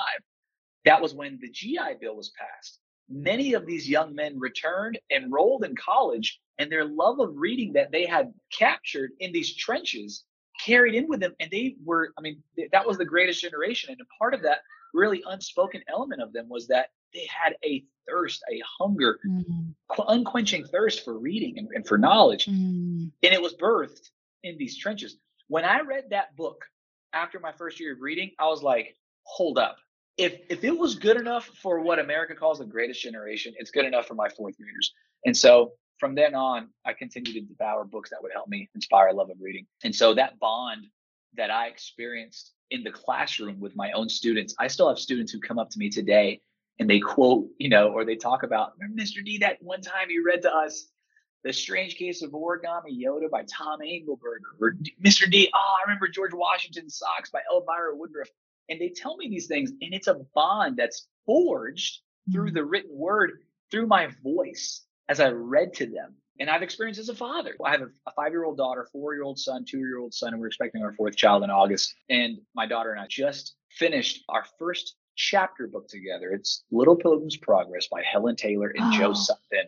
[0.85, 2.79] that was when the GI Bill was passed.
[3.09, 7.91] Many of these young men returned, enrolled in college, and their love of reading that
[7.91, 10.25] they had captured in these trenches
[10.65, 11.33] carried in with them.
[11.39, 13.91] And they were, I mean, that was the greatest generation.
[13.91, 14.59] And a part of that
[14.93, 19.73] really unspoken element of them was that they had a thirst, a hunger, mm.
[20.07, 22.45] unquenching thirst for reading and, and for knowledge.
[22.45, 23.11] Mm.
[23.23, 24.09] And it was birthed
[24.43, 25.17] in these trenches.
[25.47, 26.65] When I read that book
[27.13, 29.77] after my first year of reading, I was like, hold up.
[30.17, 33.85] If if it was good enough for what America calls the greatest generation, it's good
[33.85, 34.93] enough for my fourth graders.
[35.25, 39.09] And so from then on, I continued to devour books that would help me inspire
[39.09, 39.65] a love of reading.
[39.83, 40.87] And so that bond
[41.35, 45.39] that I experienced in the classroom with my own students, I still have students who
[45.39, 46.41] come up to me today
[46.79, 49.23] and they quote, you know, or they talk about, remember Mr.
[49.23, 50.87] D that one time you read to us
[51.43, 55.29] The Strange Case of Origami Yoda by Tom Angleberger, or Mr.
[55.29, 58.29] D, oh, I remember George Washington's Socks by Elvira Woodruff.
[58.69, 62.55] And they tell me these things, and it's a bond that's forged through mm-hmm.
[62.55, 63.39] the written word,
[63.71, 66.15] through my voice as I read to them.
[66.39, 67.55] And I've experienced as a father.
[67.65, 70.13] I have a, a five year old daughter, four year old son, two year old
[70.13, 71.95] son, and we're expecting our fourth child in August.
[72.09, 76.31] And my daughter and I just finished our first chapter book together.
[76.31, 78.97] It's Little Pilgrim's Progress by Helen Taylor and oh.
[78.97, 79.67] Joe Sutton.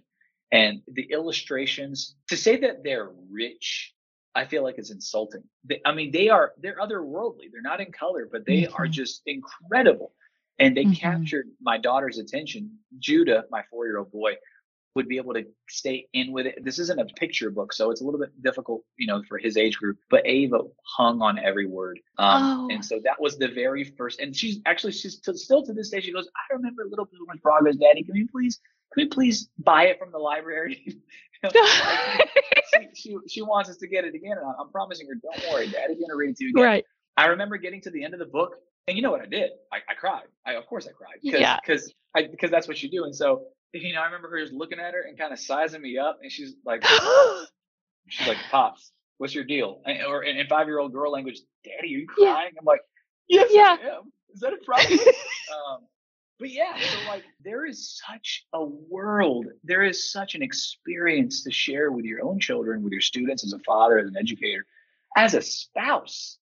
[0.51, 3.93] And the illustrations, to say that they're rich,
[4.33, 5.43] I feel like it's insulting.
[5.65, 7.51] They, I mean, they are, they're otherworldly.
[7.51, 8.81] They're not in color, but they mm-hmm.
[8.81, 10.13] are just incredible.
[10.59, 10.93] And they mm-hmm.
[10.93, 12.77] captured my daughter's attention.
[12.99, 14.33] Judah, my four year old boy,
[14.99, 16.61] would be able to stay in with it.
[16.61, 19.55] This isn't a picture book, so it's a little bit difficult, you know, for his
[19.55, 19.97] age group.
[20.09, 22.67] But Ava hung on every word, um, oh.
[22.69, 24.19] and so that was the very first.
[24.19, 26.01] And she's actually she's to, still to this day.
[26.01, 28.03] She goes, "I remember a Little Pilgrim's Progress, Daddy.
[28.03, 28.59] Can we please,
[28.93, 30.83] can we please buy it from the library?"
[31.53, 35.69] she, she, she wants us to get it again, and I'm promising her, "Don't worry,
[35.69, 36.85] Daddy's gonna read it to you again." Right.
[37.15, 38.55] I remember getting to the end of the book,
[38.89, 39.51] and you know what I did?
[39.71, 40.27] I, I cried.
[40.45, 41.57] I of course I cried because yeah.
[41.63, 43.05] because because that's what you do.
[43.05, 45.81] And so you know, I remember her just looking at her and kind of sizing
[45.81, 46.83] me up, and she's like,
[48.09, 49.81] she's like, pops, what's your deal?
[49.85, 52.51] And, or in, five year old girl language, Daddy, are you crying?
[52.53, 52.59] Yeah.
[52.59, 52.81] I'm like,
[53.27, 53.77] yes, yeah.
[53.79, 54.11] I am.
[54.33, 54.99] Is that a problem?
[54.99, 55.79] um,
[56.39, 61.51] but yeah, so like there is such a world, there is such an experience to
[61.51, 64.65] share with your own children, with your students as a father, as an educator,
[65.17, 66.37] as a spouse.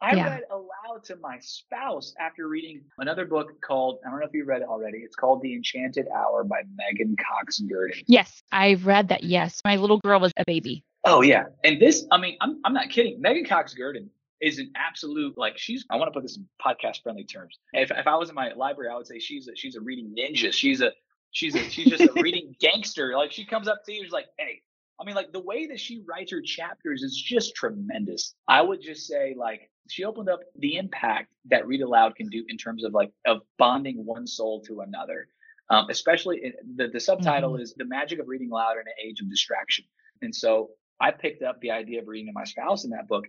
[0.00, 0.28] I yeah.
[0.28, 4.44] read aloud to my spouse after reading another book called, I don't know if you
[4.44, 4.98] read it already.
[4.98, 8.02] It's called The Enchanted Hour by Meghan Cox Gurdon.
[8.06, 9.24] Yes, I've read that.
[9.24, 9.60] Yes.
[9.64, 10.84] My little girl was a baby.
[11.04, 11.46] Oh, yeah.
[11.64, 13.20] And this, I mean, I'm, I'm not kidding.
[13.20, 14.08] Meghan Cox Gurdon
[14.40, 17.58] is an absolute, like, she's, I want to put this in podcast friendly terms.
[17.72, 20.14] If, if I was in my library, I would say she's a, she's a reading
[20.16, 20.52] ninja.
[20.52, 20.92] She's a,
[21.32, 23.16] she's a, she's just a reading gangster.
[23.16, 24.62] Like, she comes up to you, she's like, hey,
[25.00, 28.34] I mean, like the way that she writes her chapters is just tremendous.
[28.48, 32.44] I would just say, like, she opened up the impact that read aloud can do
[32.48, 35.28] in terms of like of bonding one soul to another.
[35.70, 37.62] Um, especially in, the the subtitle mm-hmm.
[37.62, 39.84] is the magic of reading aloud in an age of distraction.
[40.22, 40.70] And so
[41.00, 43.26] I picked up the idea of reading to my spouse in that book.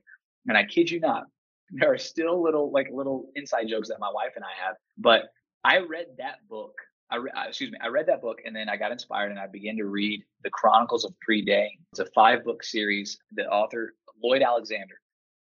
[0.47, 1.25] And I kid you not,
[1.71, 4.75] there are still little, like little inside jokes that my wife and I have.
[4.97, 5.23] But
[5.63, 6.73] I read that book.
[7.11, 7.77] I re- uh, excuse me.
[7.81, 10.49] I read that book and then I got inspired and I began to read the
[10.49, 11.69] Chronicles of Prydain.
[11.91, 13.17] It's a five book series.
[13.33, 13.93] The author
[14.23, 14.95] Lloyd Alexander.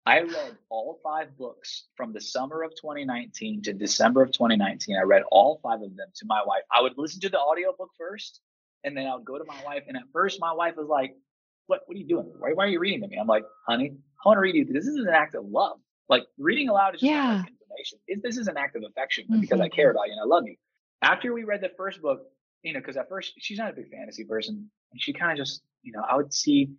[0.05, 4.97] I read all five books from the summer of 2019 to December of 2019.
[4.97, 6.63] I read all five of them to my wife.
[6.75, 8.41] I would listen to the audiobook first
[8.83, 9.83] and then I would go to my wife.
[9.87, 11.15] And at first, my wife was like,
[11.67, 12.31] What, what are you doing?
[12.39, 13.17] Why, why are you reading to me?
[13.17, 14.65] I'm like, Honey, I want to read you.
[14.65, 15.77] This is an act of love.
[16.09, 17.37] Like reading aloud is just yeah.
[17.37, 17.99] like information.
[18.07, 19.41] It, this is an act of affection mm-hmm.
[19.41, 19.97] because I care mm-hmm.
[19.97, 20.55] about you and I love you.
[21.03, 22.23] After we read the first book,
[22.63, 24.69] you know, because at first she's not a big fantasy person.
[24.91, 26.71] And she kind of just, you know, I would see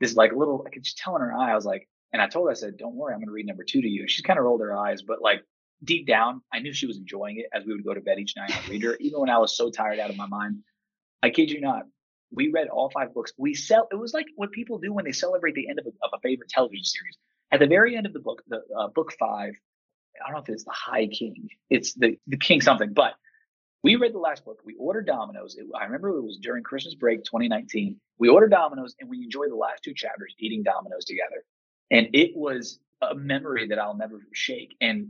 [0.00, 2.28] this like little, I could just tell in her eye, I was like, and I
[2.28, 4.06] told her, I said, don't worry, I'm going to read number two to you.
[4.06, 5.42] She kind of rolled her eyes, but like
[5.82, 8.36] deep down, I knew she was enjoying it as we would go to bed each
[8.36, 10.60] night and read her, even when I was so tired out of my mind.
[11.24, 11.82] I kid you not.
[12.30, 13.32] We read all five books.
[13.36, 13.88] We sell.
[13.90, 16.20] It was like what people do when they celebrate the end of a, of a
[16.20, 17.18] favorite television series.
[17.50, 19.54] At the very end of the book, the uh, book five,
[20.24, 21.48] I don't know if it's the High King.
[21.68, 22.92] It's the the King something.
[22.92, 23.14] But
[23.82, 24.60] we read the last book.
[24.64, 25.56] We ordered Domino's.
[25.56, 27.96] It, I remember it was during Christmas break 2019.
[28.18, 31.44] We ordered Domino's and we enjoyed the last two chapters eating Domino's together.
[31.90, 34.76] And it was a memory that I'll never shake.
[34.80, 35.08] And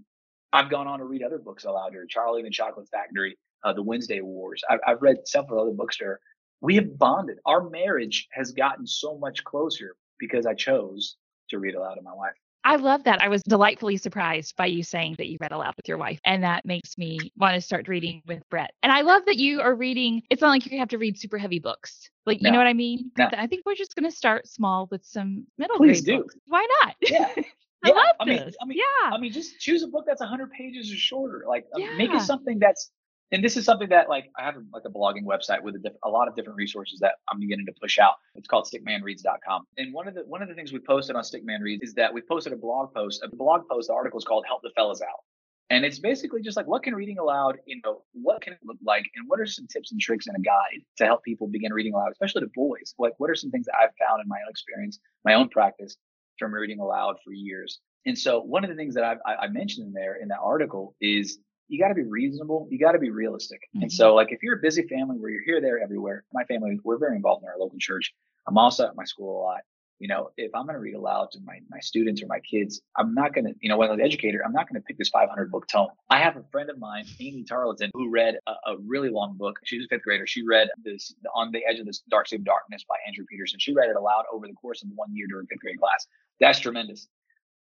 [0.52, 3.72] I've gone on to read other books aloud here, Charlie and the Chocolate Factory, uh,
[3.72, 4.62] the Wednesday Wars.
[4.68, 6.20] I've, I've read several other books there.
[6.60, 7.38] We have bonded.
[7.44, 11.16] Our marriage has gotten so much closer because I chose
[11.50, 12.34] to read aloud to my wife.
[12.64, 13.20] I love that.
[13.20, 16.18] I was delightfully surprised by you saying that you read aloud with your wife.
[16.24, 18.70] And that makes me want to start reading with Brett.
[18.82, 21.36] And I love that you are reading, it's not like you have to read super
[21.36, 22.08] heavy books.
[22.24, 22.52] Like, you no.
[22.52, 23.10] know what I mean?
[23.18, 23.28] No.
[23.32, 26.22] I think we're just going to start small with some middle Please grade do.
[26.22, 26.36] Books.
[26.46, 26.94] Why not?
[27.02, 27.28] Yeah.
[27.84, 27.94] I yeah.
[27.94, 28.40] love I this.
[28.40, 29.14] Mean, I mean, yeah.
[29.14, 31.44] I mean, just choose a book that's 100 pages or shorter.
[31.46, 31.94] Like, yeah.
[31.98, 32.90] make it something that's
[33.32, 35.96] and this is something that like I have like a blogging website with a, diff-
[36.04, 38.14] a, lot of different resources that I'm beginning to push out.
[38.34, 39.66] It's called stickmanreads.com.
[39.78, 42.12] And one of the one of the things we posted on Stickman Reads is that
[42.12, 43.22] we posted a blog post.
[43.22, 45.24] A blog post the article is called "Help the Fellas Out,"
[45.70, 48.78] and it's basically just like what can reading aloud, you know, what can it look
[48.84, 51.72] like, and what are some tips and tricks and a guide to help people begin
[51.72, 52.94] reading aloud, especially to boys.
[52.98, 55.96] Like what are some things that I've found in my own experience, my own practice
[56.38, 57.80] from reading aloud for years.
[58.06, 60.40] And so one of the things that I've, I, I mentioned in there in that
[60.42, 62.68] article is you got to be reasonable.
[62.70, 63.60] You got to be realistic.
[63.74, 63.82] Mm-hmm.
[63.84, 66.78] And so, like, if you're a busy family where you're here, there, everywhere, my family,
[66.84, 68.12] we're very involved in our local church.
[68.46, 69.60] I'm also at my school a lot.
[70.00, 72.82] You know, if I'm going to read aloud to my, my students or my kids,
[72.96, 74.84] I'm not going to, you know, when I was an educator, I'm not going to
[74.84, 75.88] pick this 500 book tome.
[76.10, 79.60] I have a friend of mine, Amy Tarleton, who read a, a really long book.
[79.64, 80.26] She's a fifth grader.
[80.26, 83.60] She read this On the Edge of this Dark Sea of Darkness by Andrew Peterson.
[83.60, 86.06] She read it aloud over the course of one year during fifth grade class.
[86.40, 87.06] That's tremendous.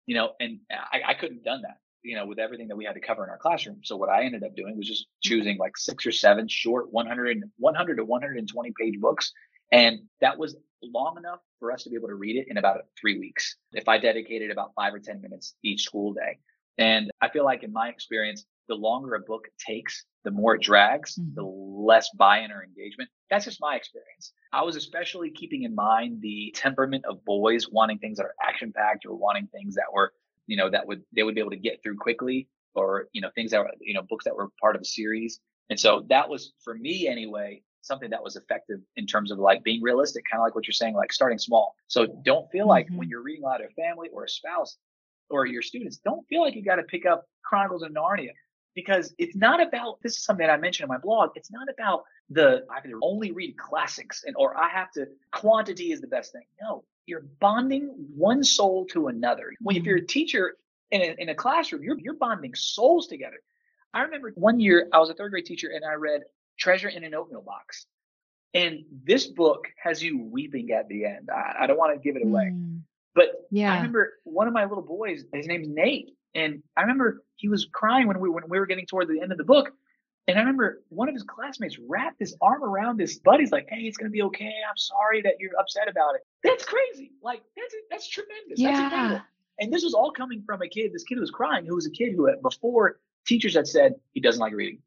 [0.07, 2.85] You know, and I, I couldn't have done that you know, with everything that we
[2.85, 3.81] had to cover in our classroom.
[3.83, 7.43] So what I ended up doing was just choosing like six or seven short 100,
[7.57, 9.33] 100 to 120 page books.
[9.71, 12.81] And that was long enough for us to be able to read it in about
[13.01, 13.57] three weeks.
[13.73, 16.38] If I dedicated about five or 10 minutes each school day.
[16.79, 20.62] And I feel like in my experience, the longer a book takes, the more it
[20.62, 21.35] drags, mm-hmm.
[21.35, 23.11] the less buy-in or engagement.
[23.31, 24.33] That's just my experience.
[24.53, 28.73] I was especially keeping in mind the temperament of boys wanting things that are action
[28.75, 30.12] packed or wanting things that were
[30.47, 33.31] you know, that would they would be able to get through quickly, or you know,
[33.35, 35.41] things that were you know books that were part of a series.
[35.71, 39.63] And so that was for me anyway something that was effective in terms of like
[39.63, 41.75] being realistic, kind of like what you're saying, like starting small.
[41.89, 42.97] So don't feel like mm-hmm.
[42.97, 44.79] when you're reading aloud to a family or a spouse
[45.29, 48.31] or your students, don't feel like you got to pick up Chronicles of Narnia
[48.75, 51.31] because it's not about this is something that I mentioned in my blog.
[51.35, 55.93] It's not about the I to only read classics and or I have to quantity
[55.93, 56.45] is the best thing.
[56.63, 59.53] No, you're bonding one soul to another.
[59.61, 60.57] When if you're a teacher
[60.91, 63.38] in a, in a classroom, you're you're bonding souls together.
[63.95, 66.23] I remember one year I was a third grade teacher and I read
[66.59, 67.87] Treasure in an Oatmeal Box.
[68.55, 71.31] And this book has you weeping at the end.
[71.31, 72.51] I, I don't want to give it away.
[72.53, 72.81] Mm.
[73.15, 73.73] But yeah.
[73.73, 76.11] I remember one of my little boys, his name's Nate.
[76.35, 79.33] And I remember he was crying when we when we were getting toward the end
[79.33, 79.73] of the book.
[80.29, 83.83] And I remember one of his classmates wrapped his arm around his buddy's like, "Hey,
[83.83, 84.55] it's gonna be okay.
[84.69, 87.13] I'm sorry that you're upset about it." That's crazy.
[87.23, 88.59] Like that's that's tremendous.
[88.61, 88.73] Yeah.
[88.73, 89.23] That's incredible.
[89.59, 90.93] And this was all coming from a kid.
[90.93, 94.21] This kid was crying, who was a kid who, had, before teachers had said he
[94.21, 94.79] doesn't like reading,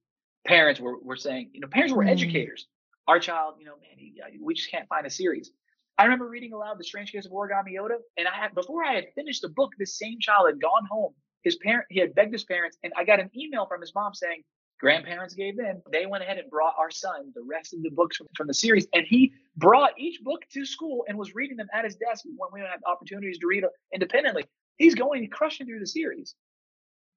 [0.46, 2.10] parents were were saying, you know, parents were mm.
[2.10, 2.68] educators.
[3.08, 5.52] Our child, you know, man, he, we just can't find a series.
[5.98, 8.96] I remember reading aloud The Strange Case of Origami Yoda, and I had before I
[8.96, 11.14] had finished the book, this same child had gone home.
[11.44, 14.14] His parent, he had begged his parents, and I got an email from his mom
[14.14, 14.44] saying,
[14.80, 15.82] grandparents gave in.
[15.92, 18.54] They went ahead and brought our son the rest of the books from, from, the
[18.54, 22.26] series, and he brought each book to school and was reading them at his desk
[22.38, 23.64] when we had opportunities to read
[23.94, 24.46] independently.
[24.78, 26.36] He's going crushing through the series.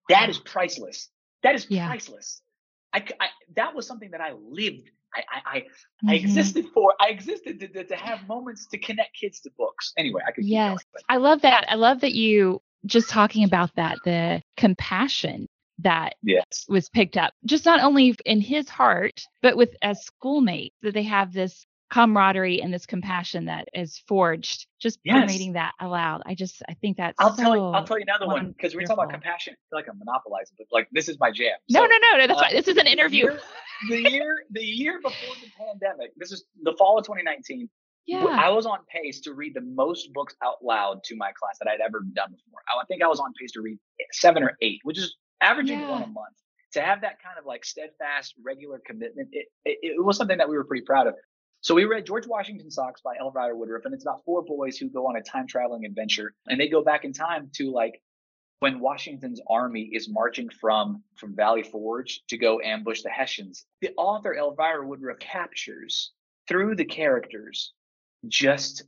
[0.08, 1.08] That is priceless.
[1.42, 1.86] That is yeah.
[1.86, 2.42] priceless.
[2.92, 4.90] I, I, that was something that I lived.
[5.14, 6.10] I I I, mm-hmm.
[6.10, 9.92] I existed for I existed to, to, to, have moments to connect kids to books.
[9.96, 11.64] Anyway, I could yes, going, I love that.
[11.68, 15.48] I love that you just talking about that the compassion
[15.80, 16.64] that yes.
[16.68, 21.04] was picked up just not only in his heart but with as schoolmates that they
[21.04, 25.30] have this camaraderie and this compassion that is forged just yes.
[25.30, 26.22] reading that aloud.
[26.26, 28.74] I just I think that's I'll so tell you I'll tell you another one because
[28.74, 29.54] we're talking about compassion.
[29.54, 31.56] I feel like I'm monopolizing, but like this is my jam.
[31.70, 32.26] So, no, no, no, no.
[32.26, 32.56] That's uh.
[32.56, 33.26] This is an interview.
[33.88, 36.12] The year, the year the year before the pandemic.
[36.16, 37.68] This is the fall of 2019.
[38.06, 38.24] Yeah.
[38.24, 41.68] I was on pace to read the most books out loud to my class that
[41.68, 42.60] I'd ever done before.
[42.66, 43.78] I think I was on pace to read
[44.12, 45.90] seven or eight, which is averaging yeah.
[45.90, 46.34] one a month.
[46.72, 50.48] To have that kind of like steadfast, regular commitment, it, it, it was something that
[50.48, 51.14] we were pretty proud of.
[51.62, 54.90] So we read George Washington Socks by Elvira Woodruff, and it's about four boys who
[54.90, 58.00] go on a time traveling adventure, and they go back in time to like
[58.60, 63.64] when Washington's army is marching from from Valley Forge to go ambush the Hessians.
[63.80, 66.12] The author Elvira Woodruff captures
[66.48, 67.72] through the characters
[68.26, 68.84] just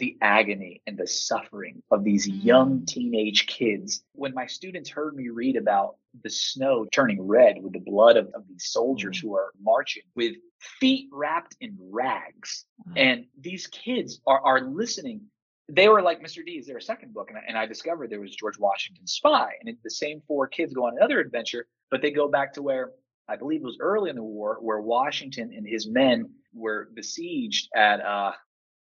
[0.00, 2.44] the agony and the suffering of these mm.
[2.44, 4.02] young teenage kids.
[4.14, 8.26] When my students heard me read about the snow turning red with the blood of,
[8.34, 9.22] of these soldiers mm.
[9.22, 12.64] who are marching with feet wrapped in rags,
[12.96, 15.20] and these kids are, are listening.
[15.68, 16.44] They were like, Mr.
[16.44, 17.30] D, is there a second book?
[17.30, 19.52] And I, and I discovered there was George Washington's Spy.
[19.60, 22.62] And it, the same four kids go on another adventure, but they go back to
[22.62, 22.90] where
[23.28, 27.68] I believe it was early in the war, where Washington and his men were besieged
[27.76, 28.32] at uh,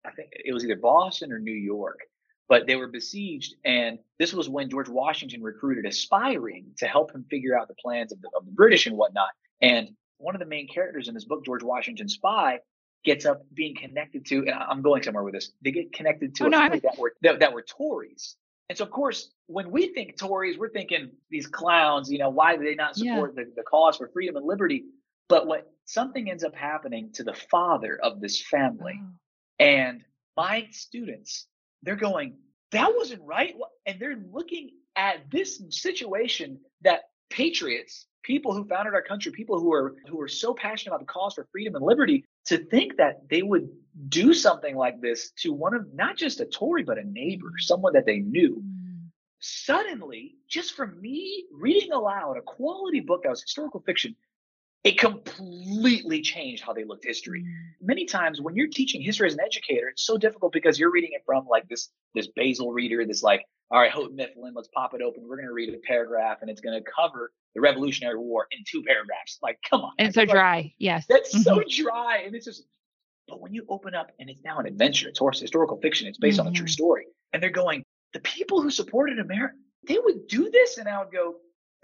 [0.09, 2.01] I think it was either Boston or New York,
[2.49, 3.55] but they were besieged.
[3.65, 7.69] And this was when George Washington recruited a spy ring to help him figure out
[7.69, 9.31] the plans of the, of the British and whatnot.
[9.61, 12.59] And one of the main characters in this book, George Washington Spy,
[13.05, 15.53] gets up being connected to, and I'm going somewhere with this.
[15.63, 18.37] They get connected to oh, a no, that were that, that were Tories.
[18.69, 22.11] And so, of course, when we think Tories, we're thinking these clowns.
[22.11, 23.45] You know, why do they not support yeah.
[23.45, 24.85] the, the cause for freedom and liberty?
[25.29, 29.07] But what something ends up happening to the father of this family, oh.
[29.59, 30.05] And
[30.37, 31.47] my students,
[31.83, 32.37] they're going,
[32.73, 33.55] that wasn't right.
[33.87, 39.73] And they're looking at this situation that patriots, people who founded our country, people who
[39.73, 43.29] are who are so passionate about the cause for freedom and liberty, to think that
[43.31, 43.69] they would
[44.09, 47.93] do something like this to one of not just a Tory, but a neighbor, someone
[47.95, 48.63] that they knew.
[48.63, 49.09] Mm.
[49.41, 54.17] Suddenly, just from me reading aloud a quality book that was historical fiction,
[54.85, 57.43] it completely changed how they looked history.
[57.43, 57.87] Mm.
[57.87, 61.11] Many times when you're teaching history as an educator, it's so difficult because you're reading
[61.13, 64.95] it from like this this basal reader, this like, all right, Houghton Mifflin, let's pop
[64.95, 65.25] it open.
[65.27, 69.39] We're gonna read a paragraph and it's gonna cover the Revolutionary War in two paragraphs.
[69.43, 69.93] Like, come on.
[69.99, 70.75] And so like, dry.
[70.79, 71.07] Yes.
[71.09, 71.43] That's mm-hmm.
[71.43, 72.23] so dry.
[72.25, 72.65] And it's just
[73.27, 76.19] but when you open up and it's now an adventure, it's horse historical fiction, it's
[76.19, 76.47] based mm-hmm.
[76.47, 76.71] on a true mm-hmm.
[76.71, 77.07] story.
[77.33, 77.83] And they're going,
[78.15, 79.55] the people who supported America,
[79.87, 80.79] they would do this.
[80.79, 81.35] And I would go,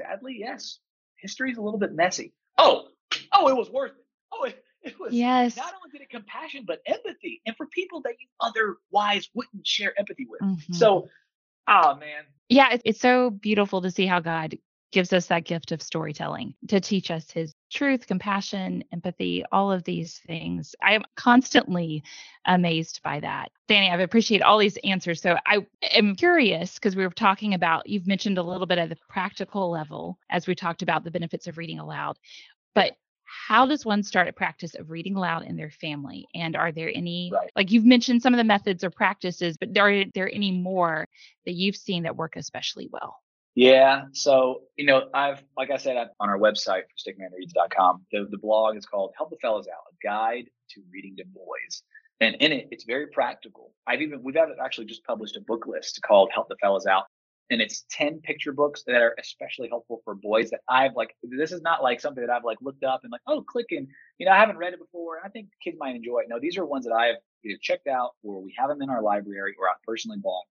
[0.00, 0.78] sadly, yes.
[1.18, 2.88] History is a little bit messy oh,
[3.32, 4.04] oh, it was worth it.
[4.32, 5.56] Oh, it, it was yes.
[5.56, 7.40] not only did it compassion, but empathy.
[7.46, 10.40] And for people that you otherwise wouldn't share empathy with.
[10.40, 10.72] Mm-hmm.
[10.72, 11.08] So,
[11.68, 12.24] oh man.
[12.48, 14.58] Yeah, it's, it's so beautiful to see how God
[14.94, 19.82] gives us that gift of storytelling to teach us his truth, compassion, empathy, all of
[19.82, 20.72] these things.
[20.80, 22.04] I am constantly
[22.46, 23.50] amazed by that.
[23.66, 25.20] Danny, I've appreciated all these answers.
[25.20, 28.88] So I am curious because we were talking about, you've mentioned a little bit of
[28.88, 32.16] the practical level as we talked about the benefits of reading aloud.
[32.76, 36.28] But how does one start a practice of reading aloud in their family?
[36.36, 37.50] And are there any, right.
[37.56, 41.08] like you've mentioned some of the methods or practices, but are there any more
[41.46, 43.16] that you've seen that work especially well?
[43.54, 44.06] Yeah.
[44.12, 48.76] So, you know, I've, like I said, on our website, for stickmanreads.com, the, the blog
[48.76, 51.82] is called Help the Fellas Out, a guide to reading to boys.
[52.20, 53.72] And in it, it's very practical.
[53.86, 57.04] I've even, we've actually just published a book list called Help the Fellas Out.
[57.50, 61.52] And it's 10 picture books that are especially helpful for boys that I've like, this
[61.52, 63.86] is not like something that I've like looked up and like, oh, click and,
[64.18, 65.20] you know, I haven't read it before.
[65.24, 66.26] I think kids might enjoy it.
[66.28, 69.02] No, these are ones that I've either checked out or we have them in our
[69.02, 70.44] library or I've personally bought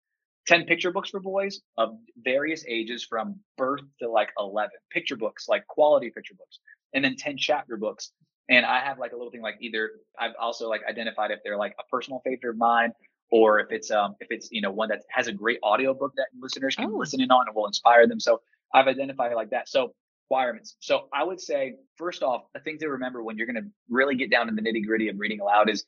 [0.51, 1.90] 10 picture books for boys of
[2.24, 6.59] various ages from birth to like 11 picture books like quality picture books
[6.92, 8.11] and then 10 chapter books.
[8.48, 11.57] And i have like a little thing like either i've also like identified if they're
[11.57, 12.92] like a personal favorite of mine
[13.30, 16.12] or if it's um if it's you know one that has a great audio book
[16.16, 16.98] that listeners can oh.
[16.98, 18.18] listen in on and will inspire them.
[18.18, 18.40] So
[18.74, 19.68] i've identified it like that.
[19.68, 19.94] So
[20.30, 20.76] requirements.
[20.80, 24.16] So i would say first off a thing to remember when you're going to really
[24.16, 25.84] get down in the nitty gritty of reading aloud is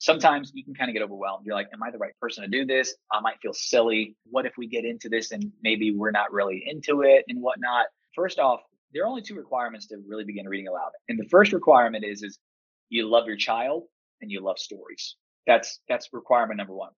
[0.00, 1.46] sometimes you can kind of get overwhelmed.
[1.46, 2.94] You're like, am I the right person to do this?
[3.12, 4.16] I might feel silly.
[4.24, 7.86] What if we get into this and maybe we're not really into it and whatnot?
[8.14, 8.60] First off,
[8.92, 10.90] there are only two requirements to really begin reading aloud.
[11.08, 12.38] And the first requirement is is
[12.88, 13.84] you love your child
[14.20, 15.16] and you love stories.
[15.46, 16.90] That's that's requirement number one.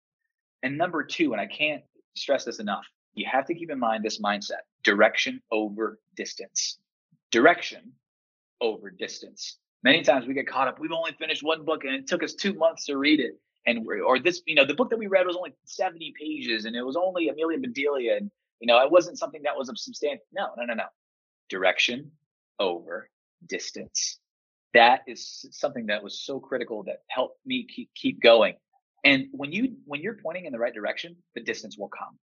[0.63, 1.83] And number two, and I can't
[2.15, 6.79] stress this enough, you have to keep in mind this mindset: direction over distance.
[7.33, 7.93] Direction
[8.61, 9.59] over distance.
[9.83, 10.79] Many times we get caught up.
[10.79, 13.39] We've only finished one book and it took us two months to read it.
[13.67, 16.75] And or this, you know, the book that we read was only 70 pages and
[16.75, 18.17] it was only Amelia Bedelia.
[18.17, 18.31] And,
[18.61, 20.25] you know, it wasn't something that was of substantial.
[20.33, 20.85] No, no, no, no.
[21.49, 22.11] Direction
[22.59, 23.09] over
[23.49, 24.19] distance.
[24.75, 28.55] That is something that was so critical that helped me keep, keep going.
[29.05, 32.19] And when you when you're pointing in the right direction, the distance will come.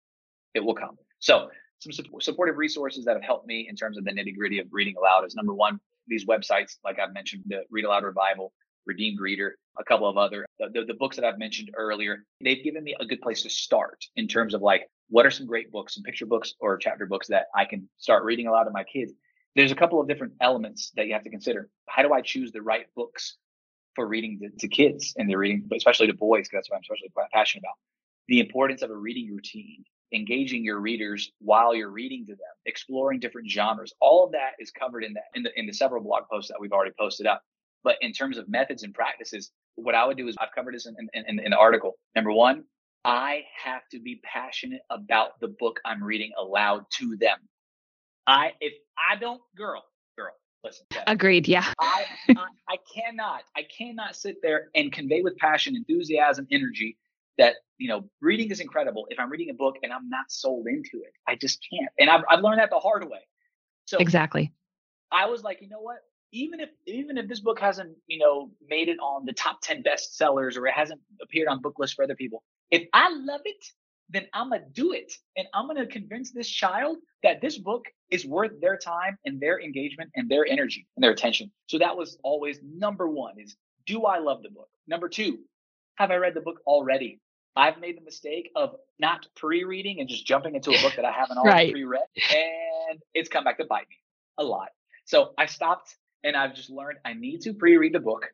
[0.54, 0.98] It will come.
[1.20, 1.50] So
[1.80, 4.96] some supportive resources that have helped me in terms of the nitty gritty of reading
[4.98, 8.54] aloud is number one, these websites, like I've mentioned, the Read Aloud Revival,
[8.86, 12.64] Redeemed Reader, a couple of other, the, the, the, books that I've mentioned earlier, they've
[12.64, 15.72] given me a good place to start in terms of like, what are some great
[15.72, 18.84] books, some picture books or chapter books that I can start reading aloud to my
[18.84, 19.14] kids?
[19.56, 21.70] There's a couple of different elements that you have to consider.
[21.88, 23.36] How do I choose the right books
[23.98, 26.84] for reading to, to kids and they're reading, especially to boys, because that's what I'm
[26.84, 27.76] especially passionate about.
[28.28, 29.84] The importance of a reading routine
[30.14, 33.94] engaging your readers while you're reading to them, exploring different genres.
[34.00, 36.58] All of that is covered in that in the in the several blog posts that
[36.60, 37.42] we've already posted up.
[37.84, 40.88] But in terms of methods and practices, what I would do is I've covered this
[40.88, 41.94] in, in, in, in the article.
[42.16, 42.64] Number one,
[43.06, 47.38] I have to be passionate about the book I'm reading aloud to them.
[48.26, 49.84] I if I don't, girl,
[50.18, 50.34] girl,
[50.64, 50.86] listen.
[51.06, 51.48] Agreed.
[51.48, 51.66] Yeah.
[51.80, 52.34] I, I
[52.70, 56.98] I cannot I cannot sit there and convey with passion, enthusiasm, energy
[57.38, 60.68] that you know reading is incredible if i'm reading a book and i'm not sold
[60.68, 61.14] into it.
[61.28, 61.92] I just can't.
[62.00, 63.20] And i've, I've learned that the hard way.
[63.86, 64.54] So exactly.
[65.12, 65.98] I was like you know what?
[66.32, 69.84] Even if even if this book hasn't you know made it on the top 10
[69.84, 73.64] bestsellers or it hasn't appeared on book lists for other people if i love it
[74.10, 75.14] then i'm gonna do it.
[75.36, 79.60] And i'm gonna convince this child that this book is worth their time and their
[79.62, 81.52] engagement and their energy and their attention.
[81.68, 83.56] So that was always number one is
[83.86, 84.70] do i love the book?
[84.88, 85.40] Number two
[85.96, 87.20] have i read the book already
[87.58, 91.12] I've made the mistake of not pre-reading and just jumping into a book that I
[91.18, 91.72] haven't already right.
[91.74, 93.96] pre-read, and it's come back to bite me
[94.38, 94.70] a lot.
[95.06, 98.28] So I stopped, and I've just learned I need to pre-read the book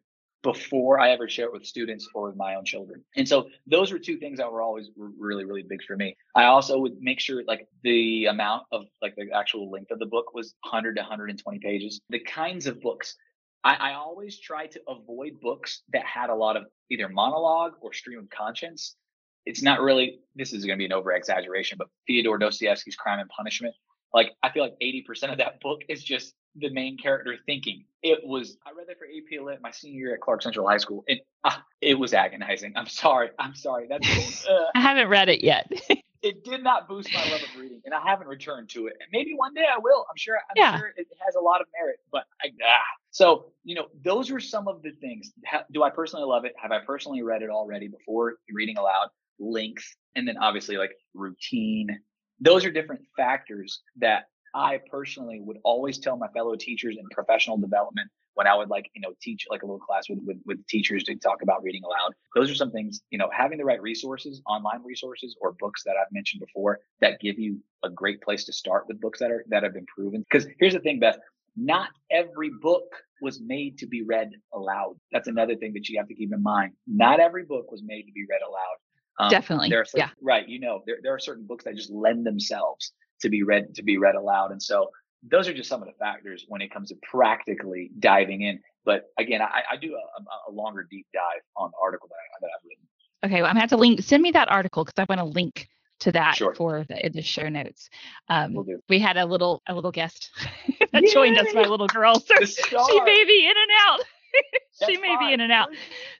[0.43, 3.01] before I ever share it with students or with my own children.
[3.15, 6.17] And so those were two things that were always really, really big for me.
[6.35, 10.05] I also would make sure like the amount of like the actual length of the
[10.05, 12.01] book was 100 to 120 pages.
[12.09, 13.15] The kinds of books
[13.63, 17.93] I, I always try to avoid books that had a lot of either monologue or
[17.93, 18.97] stream of conscience
[19.45, 23.19] it's not really this is going to be an over exaggeration but fyodor dostoevsky's crime
[23.19, 23.73] and punishment
[24.13, 27.85] like i feel like 80% of that book is just the main character thinking.
[28.01, 30.77] It was i read that for ap lit my senior year at clark central high
[30.77, 32.73] school and uh, it was agonizing.
[32.75, 35.71] I'm sorry i'm sorry that's uh, i haven't read it yet.
[36.21, 38.93] it did not boost my love of reading and i haven't returned to it.
[38.99, 40.77] And maybe one day i will i'm sure i'm yeah.
[40.77, 42.81] sure it has a lot of merit but I, ah.
[43.11, 45.31] so you know those are some of the things.
[45.71, 46.53] Do i personally love it?
[46.61, 49.07] Have i personally read it already before reading aloud
[49.39, 51.99] length, and then obviously like routine.
[52.39, 54.23] Those are different factors that
[54.53, 58.89] I personally would always tell my fellow teachers in professional development when I would like,
[58.95, 61.83] you know, teach like a little class with, with, with teachers to talk about reading
[61.83, 62.13] aloud.
[62.35, 65.95] Those are some things, you know, having the right resources, online resources or books that
[65.99, 69.45] I've mentioned before that give you a great place to start with books that are,
[69.49, 70.25] that have been proven.
[70.31, 71.17] Cause here's the thing, Beth,
[71.55, 72.85] not every book
[73.21, 74.95] was made to be read aloud.
[75.11, 76.73] That's another thing that you have to keep in mind.
[76.87, 78.77] Not every book was made to be read aloud.
[79.19, 79.69] Um, Definitely.
[79.69, 80.09] Certain, yeah.
[80.21, 80.47] Right.
[80.47, 83.83] You know, there, there are certain books that just lend themselves to be read to
[83.83, 84.51] be read aloud.
[84.51, 84.89] And so
[85.29, 88.59] those are just some of the factors when it comes to practically diving in.
[88.85, 92.37] But again, I, I do a, a, longer deep dive on the article that, I,
[92.41, 92.87] that I've written.
[93.25, 94.01] Okay, well, I'm gonna have to link.
[94.01, 95.69] Send me that article because I want to link
[96.01, 96.53] to that sure.
[96.55, 97.89] for the, the show notes.
[98.27, 100.29] Um, we'll we had a little a little guest
[100.91, 101.13] that Yay!
[101.13, 102.19] joined us, my little girl.
[102.19, 104.01] So she may be in and out.
[104.85, 105.27] she may fine.
[105.27, 105.69] be in and out.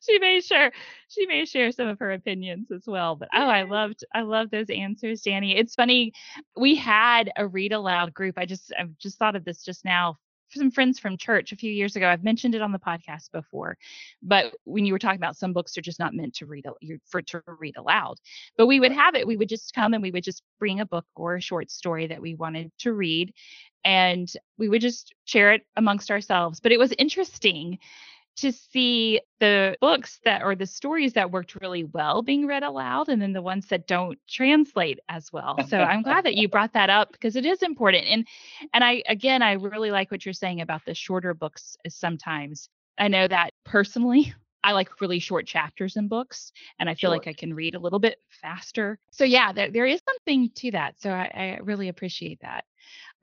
[0.01, 0.71] She may share
[1.07, 3.15] she may share some of her opinions as well.
[3.15, 5.57] But oh, I loved I love those answers, Danny.
[5.57, 6.13] It's funny.
[6.55, 8.37] We had a read aloud group.
[8.37, 10.17] I just I've just thought of this just now.
[10.53, 12.07] Some friends from church a few years ago.
[12.07, 13.77] I've mentioned it on the podcast before,
[14.21, 16.65] but when you were talking about some books are just not meant to read
[17.07, 18.19] for to read aloud.
[18.57, 19.27] But we would have it.
[19.27, 22.07] We would just come and we would just bring a book or a short story
[22.07, 23.33] that we wanted to read,
[23.83, 26.59] and we would just share it amongst ourselves.
[26.59, 27.79] But it was interesting
[28.37, 33.09] to see the books that or the stories that worked really well being read aloud
[33.09, 35.57] and then the ones that don't translate as well.
[35.67, 38.05] So I'm glad that you brought that up because it is important.
[38.07, 38.27] And
[38.73, 42.69] and I again I really like what you're saying about the shorter books eh, sometimes.
[42.97, 47.17] I know that personally I like really short chapters in books and I feel sure.
[47.17, 48.97] like I can read a little bit faster.
[49.11, 51.01] So yeah, there, there is something to that.
[51.01, 52.63] So I, I really appreciate that.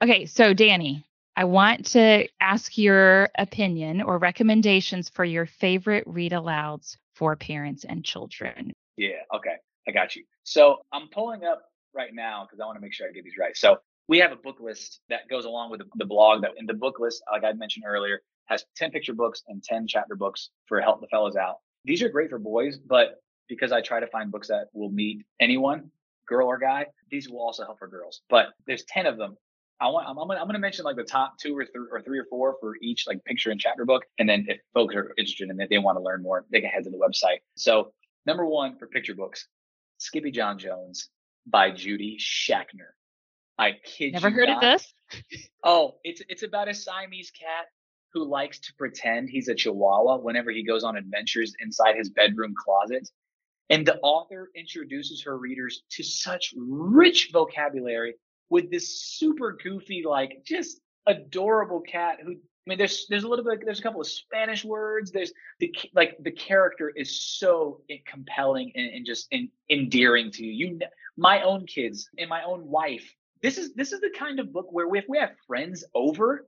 [0.03, 1.07] Okay, so Danny,
[1.41, 7.87] I want to ask your opinion or recommendations for your favorite read alouds for parents
[7.89, 8.75] and children.
[8.99, 9.55] Yeah, okay.
[9.89, 10.25] I got you.
[10.45, 11.63] So I'm pulling up
[11.95, 13.57] right now because I want to make sure I get these right.
[13.57, 16.75] So we have a book list that goes along with the, blog that in the
[16.75, 20.79] book list, like I mentioned earlier, has 10 picture books and 10 chapter books for
[20.83, 21.61] help the fellows out.
[21.87, 23.15] These are great for boys, but
[23.49, 25.91] because I try to find books that will meet anyone,
[26.29, 28.21] girl or guy, these will also help for girls.
[28.29, 29.39] But there's 10 of them.
[29.81, 32.03] I want, I'm, I'm, gonna, I'm gonna mention like the top two or three or
[32.03, 34.05] three or four for each like picture and chapter book.
[34.19, 36.71] And then if folks are interested in it, they want to learn more, they can
[36.71, 37.39] head to the website.
[37.57, 37.93] So
[38.27, 39.49] number one for picture books,
[40.01, 41.09] Skippyjon Jones
[41.47, 42.93] by Judy Schachner.
[43.59, 44.63] I kid Never you heard not.
[44.65, 44.95] of this.
[45.65, 47.67] Oh, it's it's about a Siamese cat
[48.13, 52.55] who likes to pretend he's a chihuahua whenever he goes on adventures inside his bedroom
[52.57, 53.09] closet.
[53.69, 58.15] And the author introduces her readers to such rich vocabulary
[58.51, 62.37] with this super goofy, like just adorable cat who
[62.67, 65.11] I mean, there's there's a little bit there's a couple of Spanish words.
[65.11, 70.45] There's the like the character is so eh, compelling and, and just in, endearing to
[70.45, 70.69] you.
[70.69, 70.81] You,
[71.17, 73.15] my own kids and my own wife.
[73.43, 76.47] This is this is the kind of book where if we have friends over,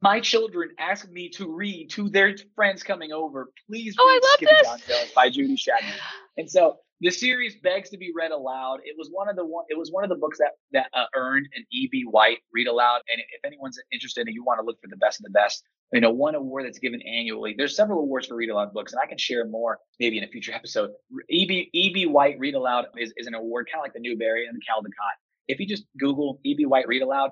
[0.00, 3.52] my children ask me to read to their friends coming over.
[3.68, 4.66] Please Oh, I love Skippy this.
[4.66, 5.94] John Jones by Judy Schachner.
[6.36, 8.78] And so the series begs to be read aloud.
[8.84, 9.64] It was one of the one.
[9.68, 12.04] It was one of the books that that uh, earned an E.B.
[12.08, 13.00] White read aloud.
[13.12, 15.64] And if anyone's interested and you want to look for the best of the best,
[15.92, 17.54] you know, one award that's given annually.
[17.58, 20.28] There's several awards for read aloud books, and I can share more maybe in a
[20.28, 20.90] future episode.
[21.28, 21.70] E.B.
[21.72, 22.06] E.B.
[22.06, 25.16] White read aloud is, is an award kind of like the Newbery and the Caldecott.
[25.48, 26.66] If you just Google E.B.
[26.66, 27.30] White read aloud,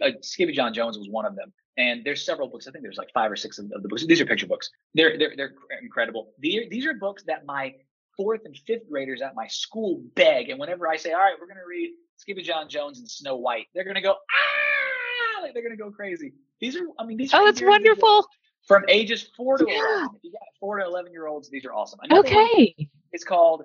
[0.00, 1.52] uh, Skippyjon Jones was one of them.
[1.78, 2.66] And there's several books.
[2.66, 4.04] I think there's like five or six of, the books.
[4.04, 4.68] These are picture books.
[4.94, 6.32] They're they're they're incredible.
[6.38, 7.72] These these are books that my
[8.16, 10.50] fourth and fifth graders at my school beg.
[10.50, 13.66] And whenever I say, "All right, we're going to read Skippyjon Jones and Snow White,"
[13.74, 16.32] they're going to go ah, like they're going to go crazy.
[16.60, 17.32] These are, I mean, these.
[17.34, 18.26] Oh, are that's very good books wonderful.
[18.66, 19.74] From ages four to Yeah.
[19.78, 20.10] eleven.
[20.16, 22.00] If you got four to eleven year olds, these are awesome.
[22.02, 22.76] Another Okay.
[23.12, 23.64] it's called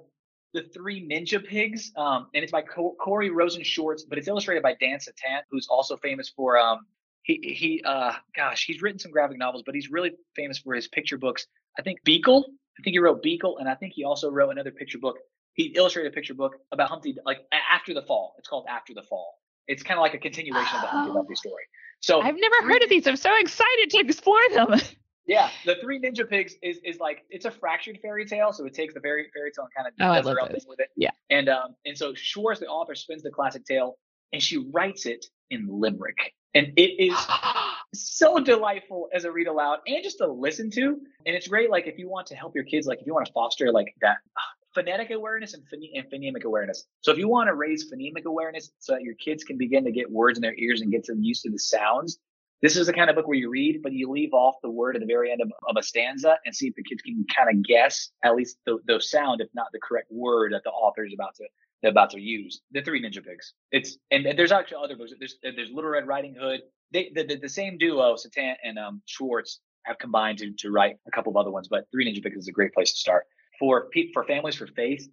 [0.53, 4.63] The Three Ninja Pigs, um, and it's by Co- Corey Rosen Schwartz, but it's illustrated
[4.63, 6.79] by Dan Santat, who's also famous for um,
[7.21, 10.87] he he uh, gosh, he's written some graphic novels, but he's really famous for his
[10.87, 11.45] picture books.
[11.77, 12.45] I think Beekle,
[12.79, 15.17] I think he wrote Beekle, and I think he also wrote another picture book.
[15.53, 17.39] He illustrated a picture book about Humpty, like
[17.73, 18.35] after the fall.
[18.37, 19.33] It's called After the Fall.
[19.67, 21.13] It's kind of like a continuation of the Humpty Oh.
[21.15, 21.63] Dumpty story.
[21.99, 23.07] So I've never heard of these.
[23.07, 24.75] I'm so excited to explore them.
[25.25, 28.73] yeah, the Three Ninja Pigs is is like it's a fractured fairy tale, so it
[28.75, 30.89] takes the fairy fairy tale and kind of Oh, does her own with it.
[30.95, 31.09] Yeah.
[31.31, 33.97] And um and so Schwartz, the author, spins the classic tale
[34.31, 37.17] and she writes it in limerick, and it is
[37.93, 40.99] so delightful as a read aloud and just to listen to.
[41.25, 43.25] And it's great, like if you want to help your kids, like if you want
[43.25, 44.17] to foster like that
[44.73, 46.85] phonetic awareness and, phone- and phonemic awareness.
[47.01, 49.91] So if you want to raise phonemic awareness so that your kids can begin to
[49.91, 52.19] get words in their ears and get them used to the sounds,
[52.61, 54.95] this is the kind of book where you read, but you leave off the word
[54.95, 57.55] at the very end of, of a stanza and see if the kids can kind
[57.55, 61.05] of guess at least the, the sound, if not the correct word that the author
[61.05, 61.45] is about to
[61.81, 62.61] they're about to use.
[62.71, 63.53] The Three Ninja Pigs.
[63.71, 65.13] It's and, there's actually other books.
[65.19, 66.61] There's there's Little Red Riding Hood.
[66.91, 70.97] They the, the, the same duo, Santat and um, Schwartz, have combined to to write
[71.07, 71.67] a couple of other ones.
[71.67, 73.25] But Three Ninja Pigs is a great place to start
[73.59, 75.07] for pe- for families for faith.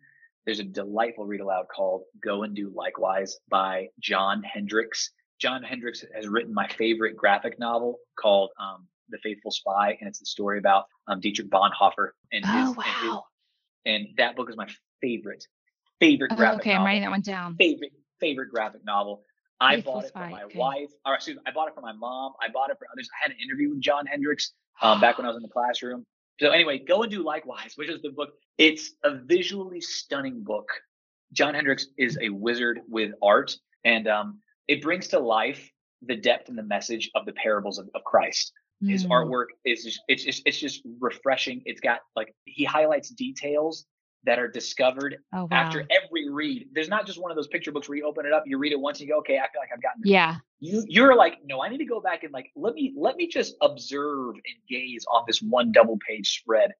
[0.46, 5.10] There's a delightful read aloud called "Go and Do Likewise" by John Hendrix.
[5.40, 10.20] John Hendrix has written my favorite graphic novel called um, "The Faithful Spy," and it's
[10.20, 13.18] the story about um, Dietrich Bonhoeffer and his, Oh and his
[13.86, 14.68] and that book is my
[15.00, 15.46] favorite
[16.00, 16.86] favorite Oh, graphic okay, I'm novel.
[16.86, 17.56] writing that one down.
[17.56, 19.22] favorite favorite graphic novel
[19.60, 20.58] i bought it Spy, for my okay.
[20.58, 23.08] wife or excuse me i bought it for my mom i bought it for others
[23.20, 26.04] i had an interview with john hendrix um, back when i was in the classroom
[26.40, 30.68] so anyway go and do likewise which is the book it's a visually stunning book
[31.32, 34.38] john hendrix is a wizard with art and um,
[34.68, 35.68] it brings to life
[36.02, 38.52] the depth and the message of the parables of, of christ
[38.86, 39.10] his Mm.
[39.10, 43.86] artwork is just, it's just it's just refreshing it's got like he highlights details
[44.26, 45.48] that are discovered Oh wow.
[45.50, 48.32] after every read there's not just one of those picture books where you open it
[48.32, 50.10] up you read it once and you go okay i feel like i've gotten this.
[50.10, 50.36] Yeah.
[50.60, 53.26] you you're like no i need to go back and like let me let me
[53.26, 56.72] just observe and gaze on this one double page spread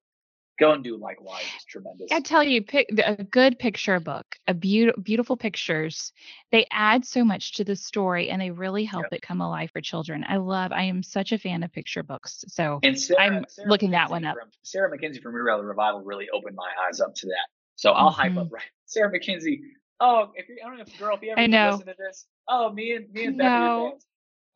[0.59, 4.53] go and do likewise it's tremendous I tell you, pick a good picture book, a
[4.53, 6.13] beautiful, beautiful pictures.
[6.51, 9.81] They add so much to the story, and they really help it come alive for
[9.81, 10.23] children.
[10.27, 10.71] I love.
[10.71, 12.43] I am such a fan of picture books.
[12.47, 14.37] So Sarah, I'm Sarah looking that one up.
[14.37, 17.47] From, Sarah Mackenzie from Real Revival really opened my eyes up to that.
[17.75, 18.41] So I'll hype Mhm.
[18.41, 18.63] up right.
[18.85, 19.61] Sarah Mackenzie.
[19.99, 21.71] Oh, if you I don't know if girl, if you ever I know.
[21.71, 22.27] listen to this.
[22.47, 23.89] Oh, me and me and Beth No.
[23.91, 24.05] fans.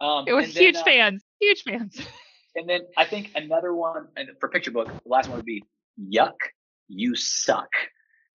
[0.01, 1.99] Um, it was then, huge uh, fans, huge fans.
[2.55, 5.63] And then I think another one and for picture book, the last one would be
[5.99, 6.35] Yuck,
[6.87, 7.69] You Suck.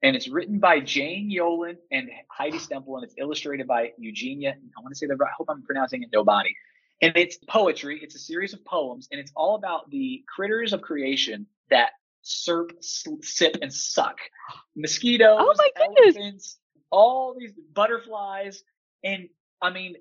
[0.03, 4.51] And it's written by Jane Yolen and Heidi Stemple, and it's illustrated by Eugenia.
[4.51, 6.53] I want to say the I hope I'm pronouncing it Nobati.
[7.01, 8.01] And it's poetry.
[8.03, 11.93] It's a series of poems, and it's all about the critters of creation that
[12.23, 14.19] serp, sip, and suck.
[14.77, 16.17] Mosquitoes, Oh my goodness.
[16.17, 16.59] elephants,
[16.91, 18.63] all these butterflies.
[19.03, 19.29] And
[19.63, 19.97] I mean,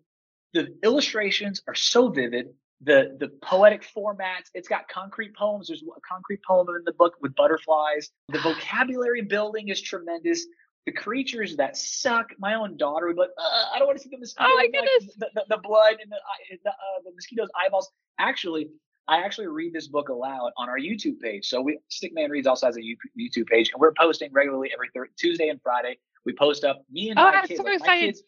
[0.53, 2.47] the illustrations are so vivid
[2.81, 4.49] the the poetic formats.
[4.53, 5.67] It's got concrete poems.
[5.67, 8.11] There's a concrete poem in the book with butterflies.
[8.29, 10.45] The vocabulary building is tremendous.
[10.85, 12.31] The creatures that suck.
[12.39, 13.29] My own daughter would be like,
[13.73, 14.51] I don't want to see the mosquitoes.
[14.51, 15.15] Oh my goodness!
[15.19, 16.17] Like, the, the, the, blood and the
[16.63, 16.73] the, uh,
[17.05, 17.89] the mosquitoes' eyeballs.
[18.19, 18.69] Actually,
[19.07, 21.47] I actually read this book aloud on our YouTube page.
[21.47, 25.09] So we Stickman Reads also has a YouTube page, and we're posting regularly every thir-
[25.17, 25.97] Tuesday and Friday.
[26.25, 27.59] We post up me and oh, my kids.
[27.59, 27.79] So like.
[27.79, 28.23] My kids,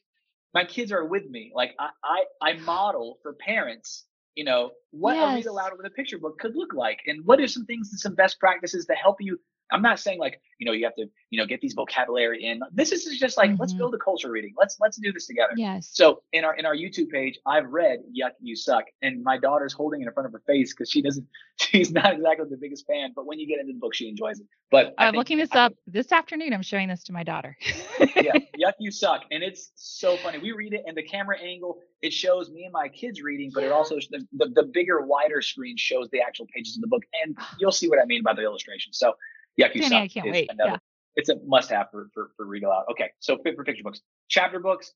[0.53, 1.51] my kids are with me.
[1.53, 5.31] Like I, I, I model for parents you know, what yes.
[5.31, 6.99] a read aloud with a picture book could look like.
[7.07, 9.39] And what are some things and some best practices to help you?
[9.71, 12.61] I'm not saying like, you know, you have to, you know, get these vocabulary in.
[12.71, 13.61] This is just like, mm-hmm.
[13.61, 14.53] let's build a culture reading.
[14.57, 15.53] Let's let's do this together.
[15.55, 15.89] Yes.
[15.91, 18.85] So in our in our YouTube page, I've read Yuck You Suck.
[19.01, 21.25] And my daughter's holding it in front of her face because she doesn't
[21.57, 24.39] she's not exactly the biggest fan, but when you get into the book, she enjoys
[24.39, 24.45] it.
[24.71, 26.53] But I'm think, looking this I, up this afternoon.
[26.53, 27.57] I'm showing this to my daughter.
[27.99, 29.23] yeah, Yuck You Suck.
[29.31, 30.39] And it's so funny.
[30.39, 33.63] We read it and the camera angle, it shows me and my kids reading, but
[33.63, 37.03] it also the, the, the bigger, wider screen shows the actual pages of the book.
[37.23, 38.97] And you'll see what I mean by the illustrations.
[38.97, 39.13] So
[39.57, 40.49] You Danny, I can't wait.
[40.51, 40.77] Another, yeah.
[41.15, 42.85] It's a must have for, for, for read aloud.
[42.91, 43.09] Okay.
[43.19, 44.91] So fit for picture books, chapter books,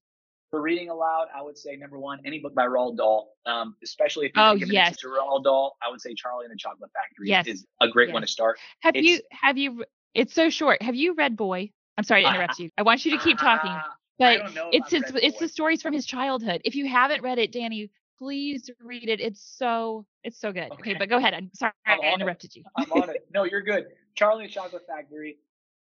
[0.50, 4.28] for reading aloud, I would say number one, any book by Roald Dahl, um, especially
[4.28, 4.98] if you're oh, giving yes.
[4.98, 7.48] to Roald Dahl, I would say Charlie and the Chocolate Factory yes.
[7.48, 8.14] is a great yes.
[8.14, 8.58] one to start.
[8.82, 9.86] Have it's, you have you?
[10.14, 10.82] It's so short.
[10.82, 11.72] Have you read Boy?
[11.98, 12.70] I'm sorry to interrupt uh, you.
[12.78, 13.76] I want you to keep talking,
[14.20, 14.42] but
[14.72, 16.62] it's his, it's the stories from his childhood.
[16.66, 19.20] If you haven't read it, Danny, please read it.
[19.20, 20.72] It's so it's so good.
[20.74, 21.34] Okay, okay but go ahead.
[21.34, 22.58] I'm sorry I'm I interrupted it.
[22.58, 22.64] you.
[22.78, 23.28] I'm on it.
[23.34, 23.86] No, you're good.
[24.16, 25.38] Charlie and Chocolate Factory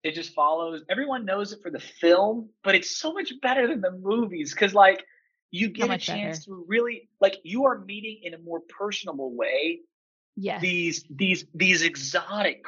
[0.05, 3.81] it just follows everyone knows it for the film but it's so much better than
[3.81, 5.03] the movies because like
[5.51, 6.57] you get a chance better.
[6.57, 9.81] to really like you are meeting in a more personable way
[10.37, 10.61] yes.
[10.61, 12.67] these these these exotic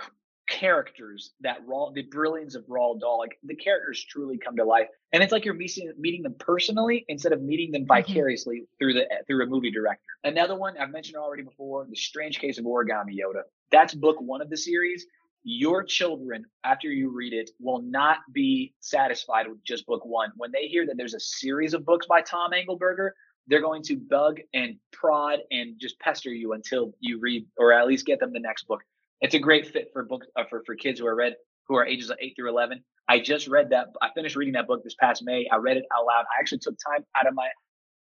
[0.58, 4.88] characters that raw the brilliance of Roald Dahl like the characters truly come to life
[5.12, 8.06] and it's like you're meeting meeting them personally instead of meeting them mm-hmm.
[8.06, 8.76] vicariously mm-hmm.
[8.78, 12.58] through the through a movie director another one I've mentioned already before the strange case
[12.58, 15.06] of origami Yoda that's book one of the series
[15.48, 20.32] your children, after you read it, will not be satisfied with just book one.
[20.36, 23.10] When they hear that there's a series of books by Tom Angleberger,
[23.46, 27.86] they're going to bug and prod and just pester you until you read or at
[27.86, 28.82] least get them the next book.
[29.20, 31.34] It's a great fit for books uh, for for kids who are read
[31.68, 32.82] who are ages of eight through eleven.
[33.08, 33.86] I just read that.
[34.02, 35.46] I finished reading that book this past May.
[35.52, 36.24] I read it out loud.
[36.36, 37.48] I actually took time out of my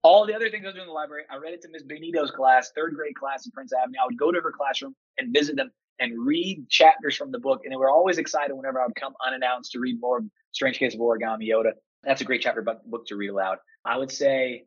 [0.02, 1.24] all the other things I was doing in the library.
[1.30, 3.98] I read it to Miss Benito's class, third grade class in Prince Avenue.
[4.02, 7.60] I would go to her classroom and visit them and read chapters from the book.
[7.64, 10.94] And they were always excited whenever I would come unannounced to read more Strange Case
[10.94, 11.72] of Origami Yoda.
[12.02, 13.58] That's a great chapter book to read aloud.
[13.84, 14.64] I would say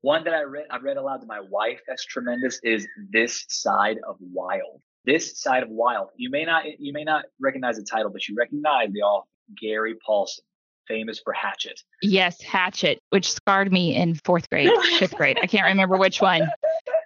[0.00, 3.98] one that I read I read aloud to my wife that's tremendous is This Side
[4.08, 4.80] of Wild.
[5.04, 6.08] This Side of Wild.
[6.16, 9.26] You may not you may not recognize the title, but you recognize the author,
[9.60, 10.40] Gary Paulsen
[10.88, 11.80] famous for Hatchet.
[12.02, 15.38] Yes, Hatchet, which scarred me in fourth grade, fifth grade.
[15.40, 16.48] I can't remember which one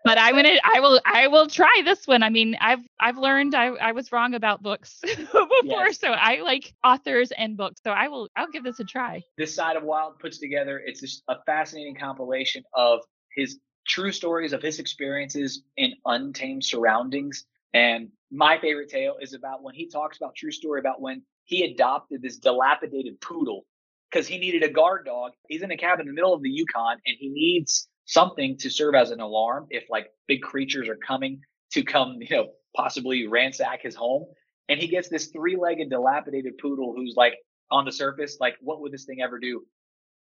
[0.06, 2.22] but I'm gonna I will I will try this one.
[2.22, 5.98] I mean, I've I've learned I, I was wrong about books before, yes.
[5.98, 7.80] so I like authors and books.
[7.82, 9.24] So I will I'll give this a try.
[9.36, 13.00] This side of Wild puts together it's just a fascinating compilation of
[13.34, 17.44] his true stories of his experiences in untamed surroundings.
[17.74, 21.62] And my favorite tale is about when he talks about true story about when he
[21.64, 23.64] adopted this dilapidated poodle
[24.10, 25.32] because he needed a guard dog.
[25.48, 28.70] He's in a cabin in the middle of the Yukon and he needs something to
[28.70, 31.40] serve as an alarm if like big creatures are coming
[31.72, 34.26] to come, you know, possibly ransack his home.
[34.68, 37.34] And he gets this three-legged dilapidated poodle who's like
[37.70, 39.62] on the surface, like, what would this thing ever do?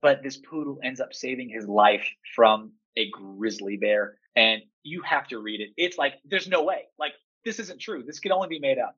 [0.01, 4.17] But this poodle ends up saving his life from a grizzly bear.
[4.35, 5.69] And you have to read it.
[5.77, 6.83] It's like, there's no way.
[6.99, 7.13] Like,
[7.45, 8.03] this isn't true.
[8.03, 8.97] This could only be made up.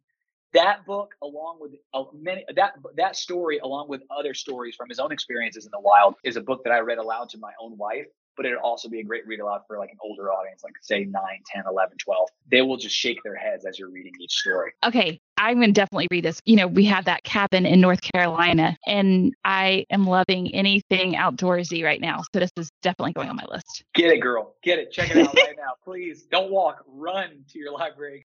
[0.53, 4.97] That book, along with uh, many that that story, along with other stories from his
[4.97, 7.77] own experiences in the wild, is a book that I read aloud to my own
[7.77, 10.75] wife but it'd also be a great read aloud for like an older audience, like
[10.81, 11.21] say 9,
[11.53, 12.29] 10, 11, 12.
[12.49, 14.71] They will just shake their heads as you're reading each story.
[14.85, 15.19] Okay.
[15.39, 16.39] I'm going to definitely read this.
[16.45, 21.83] You know, we have that cabin in North Carolina, and I am loving anything outdoorsy
[21.83, 22.21] right now.
[22.33, 23.83] So this is definitely going on my list.
[23.93, 24.55] Get it, girl.
[24.63, 24.91] Get it.
[24.91, 25.73] Check it out right now.
[25.83, 28.25] Please don't walk, run to your library.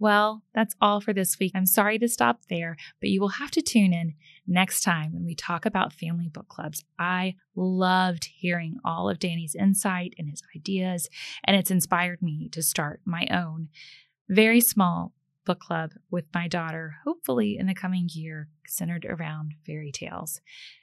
[0.00, 1.52] Well, that's all for this week.
[1.54, 4.14] I'm sorry to stop there, but you will have to tune in
[4.46, 6.84] next time when we talk about family book clubs.
[6.98, 11.08] I loved hearing all of Danny's insight and his ideas,
[11.44, 13.68] and it's inspired me to start my own
[14.28, 19.90] very small book club with my daughter, hopefully in the coming year, centered around fairy
[19.90, 20.40] tales.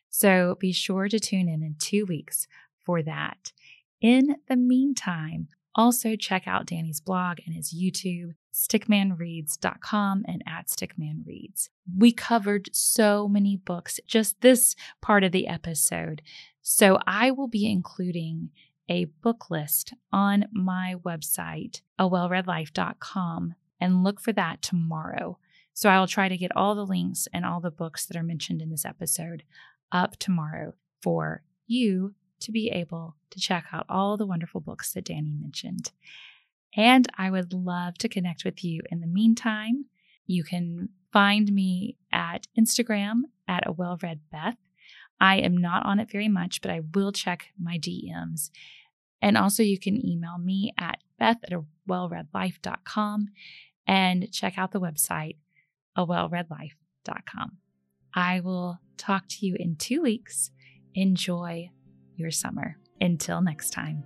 [0.09, 2.47] So be sure to tune in in two weeks
[2.83, 3.51] for that.
[4.01, 11.67] In the meantime, also, check out Danny's blog and his YouTube, stickmanreads.com and at stickmanreads.
[11.97, 16.21] We covered so many books, just this part of the episode.
[16.61, 18.51] So I will be including
[18.87, 25.39] a book list on my website, awellreadlife.com, and look for that tomorrow.
[25.73, 28.23] So I will try to get all the links and all the books that are
[28.23, 29.43] mentioned in this episode
[29.91, 35.05] up tomorrow for you to be able to check out all the wonderful books that
[35.05, 35.91] Danny mentioned.
[36.75, 39.85] And I would love to connect with you in the meantime.
[40.25, 44.57] You can find me at Instagram at a well read Beth.
[45.19, 48.49] I am not on it very much, but I will check my DMs.
[49.21, 53.29] And also, you can email me at beth at a well read wellreadlife.com
[53.87, 55.37] and check out the website,
[55.95, 57.57] a well read wellreadlife.com.
[58.13, 60.51] I will talk to you in two weeks.
[60.93, 61.69] Enjoy
[62.17, 62.77] your summer.
[63.01, 64.03] Until next time.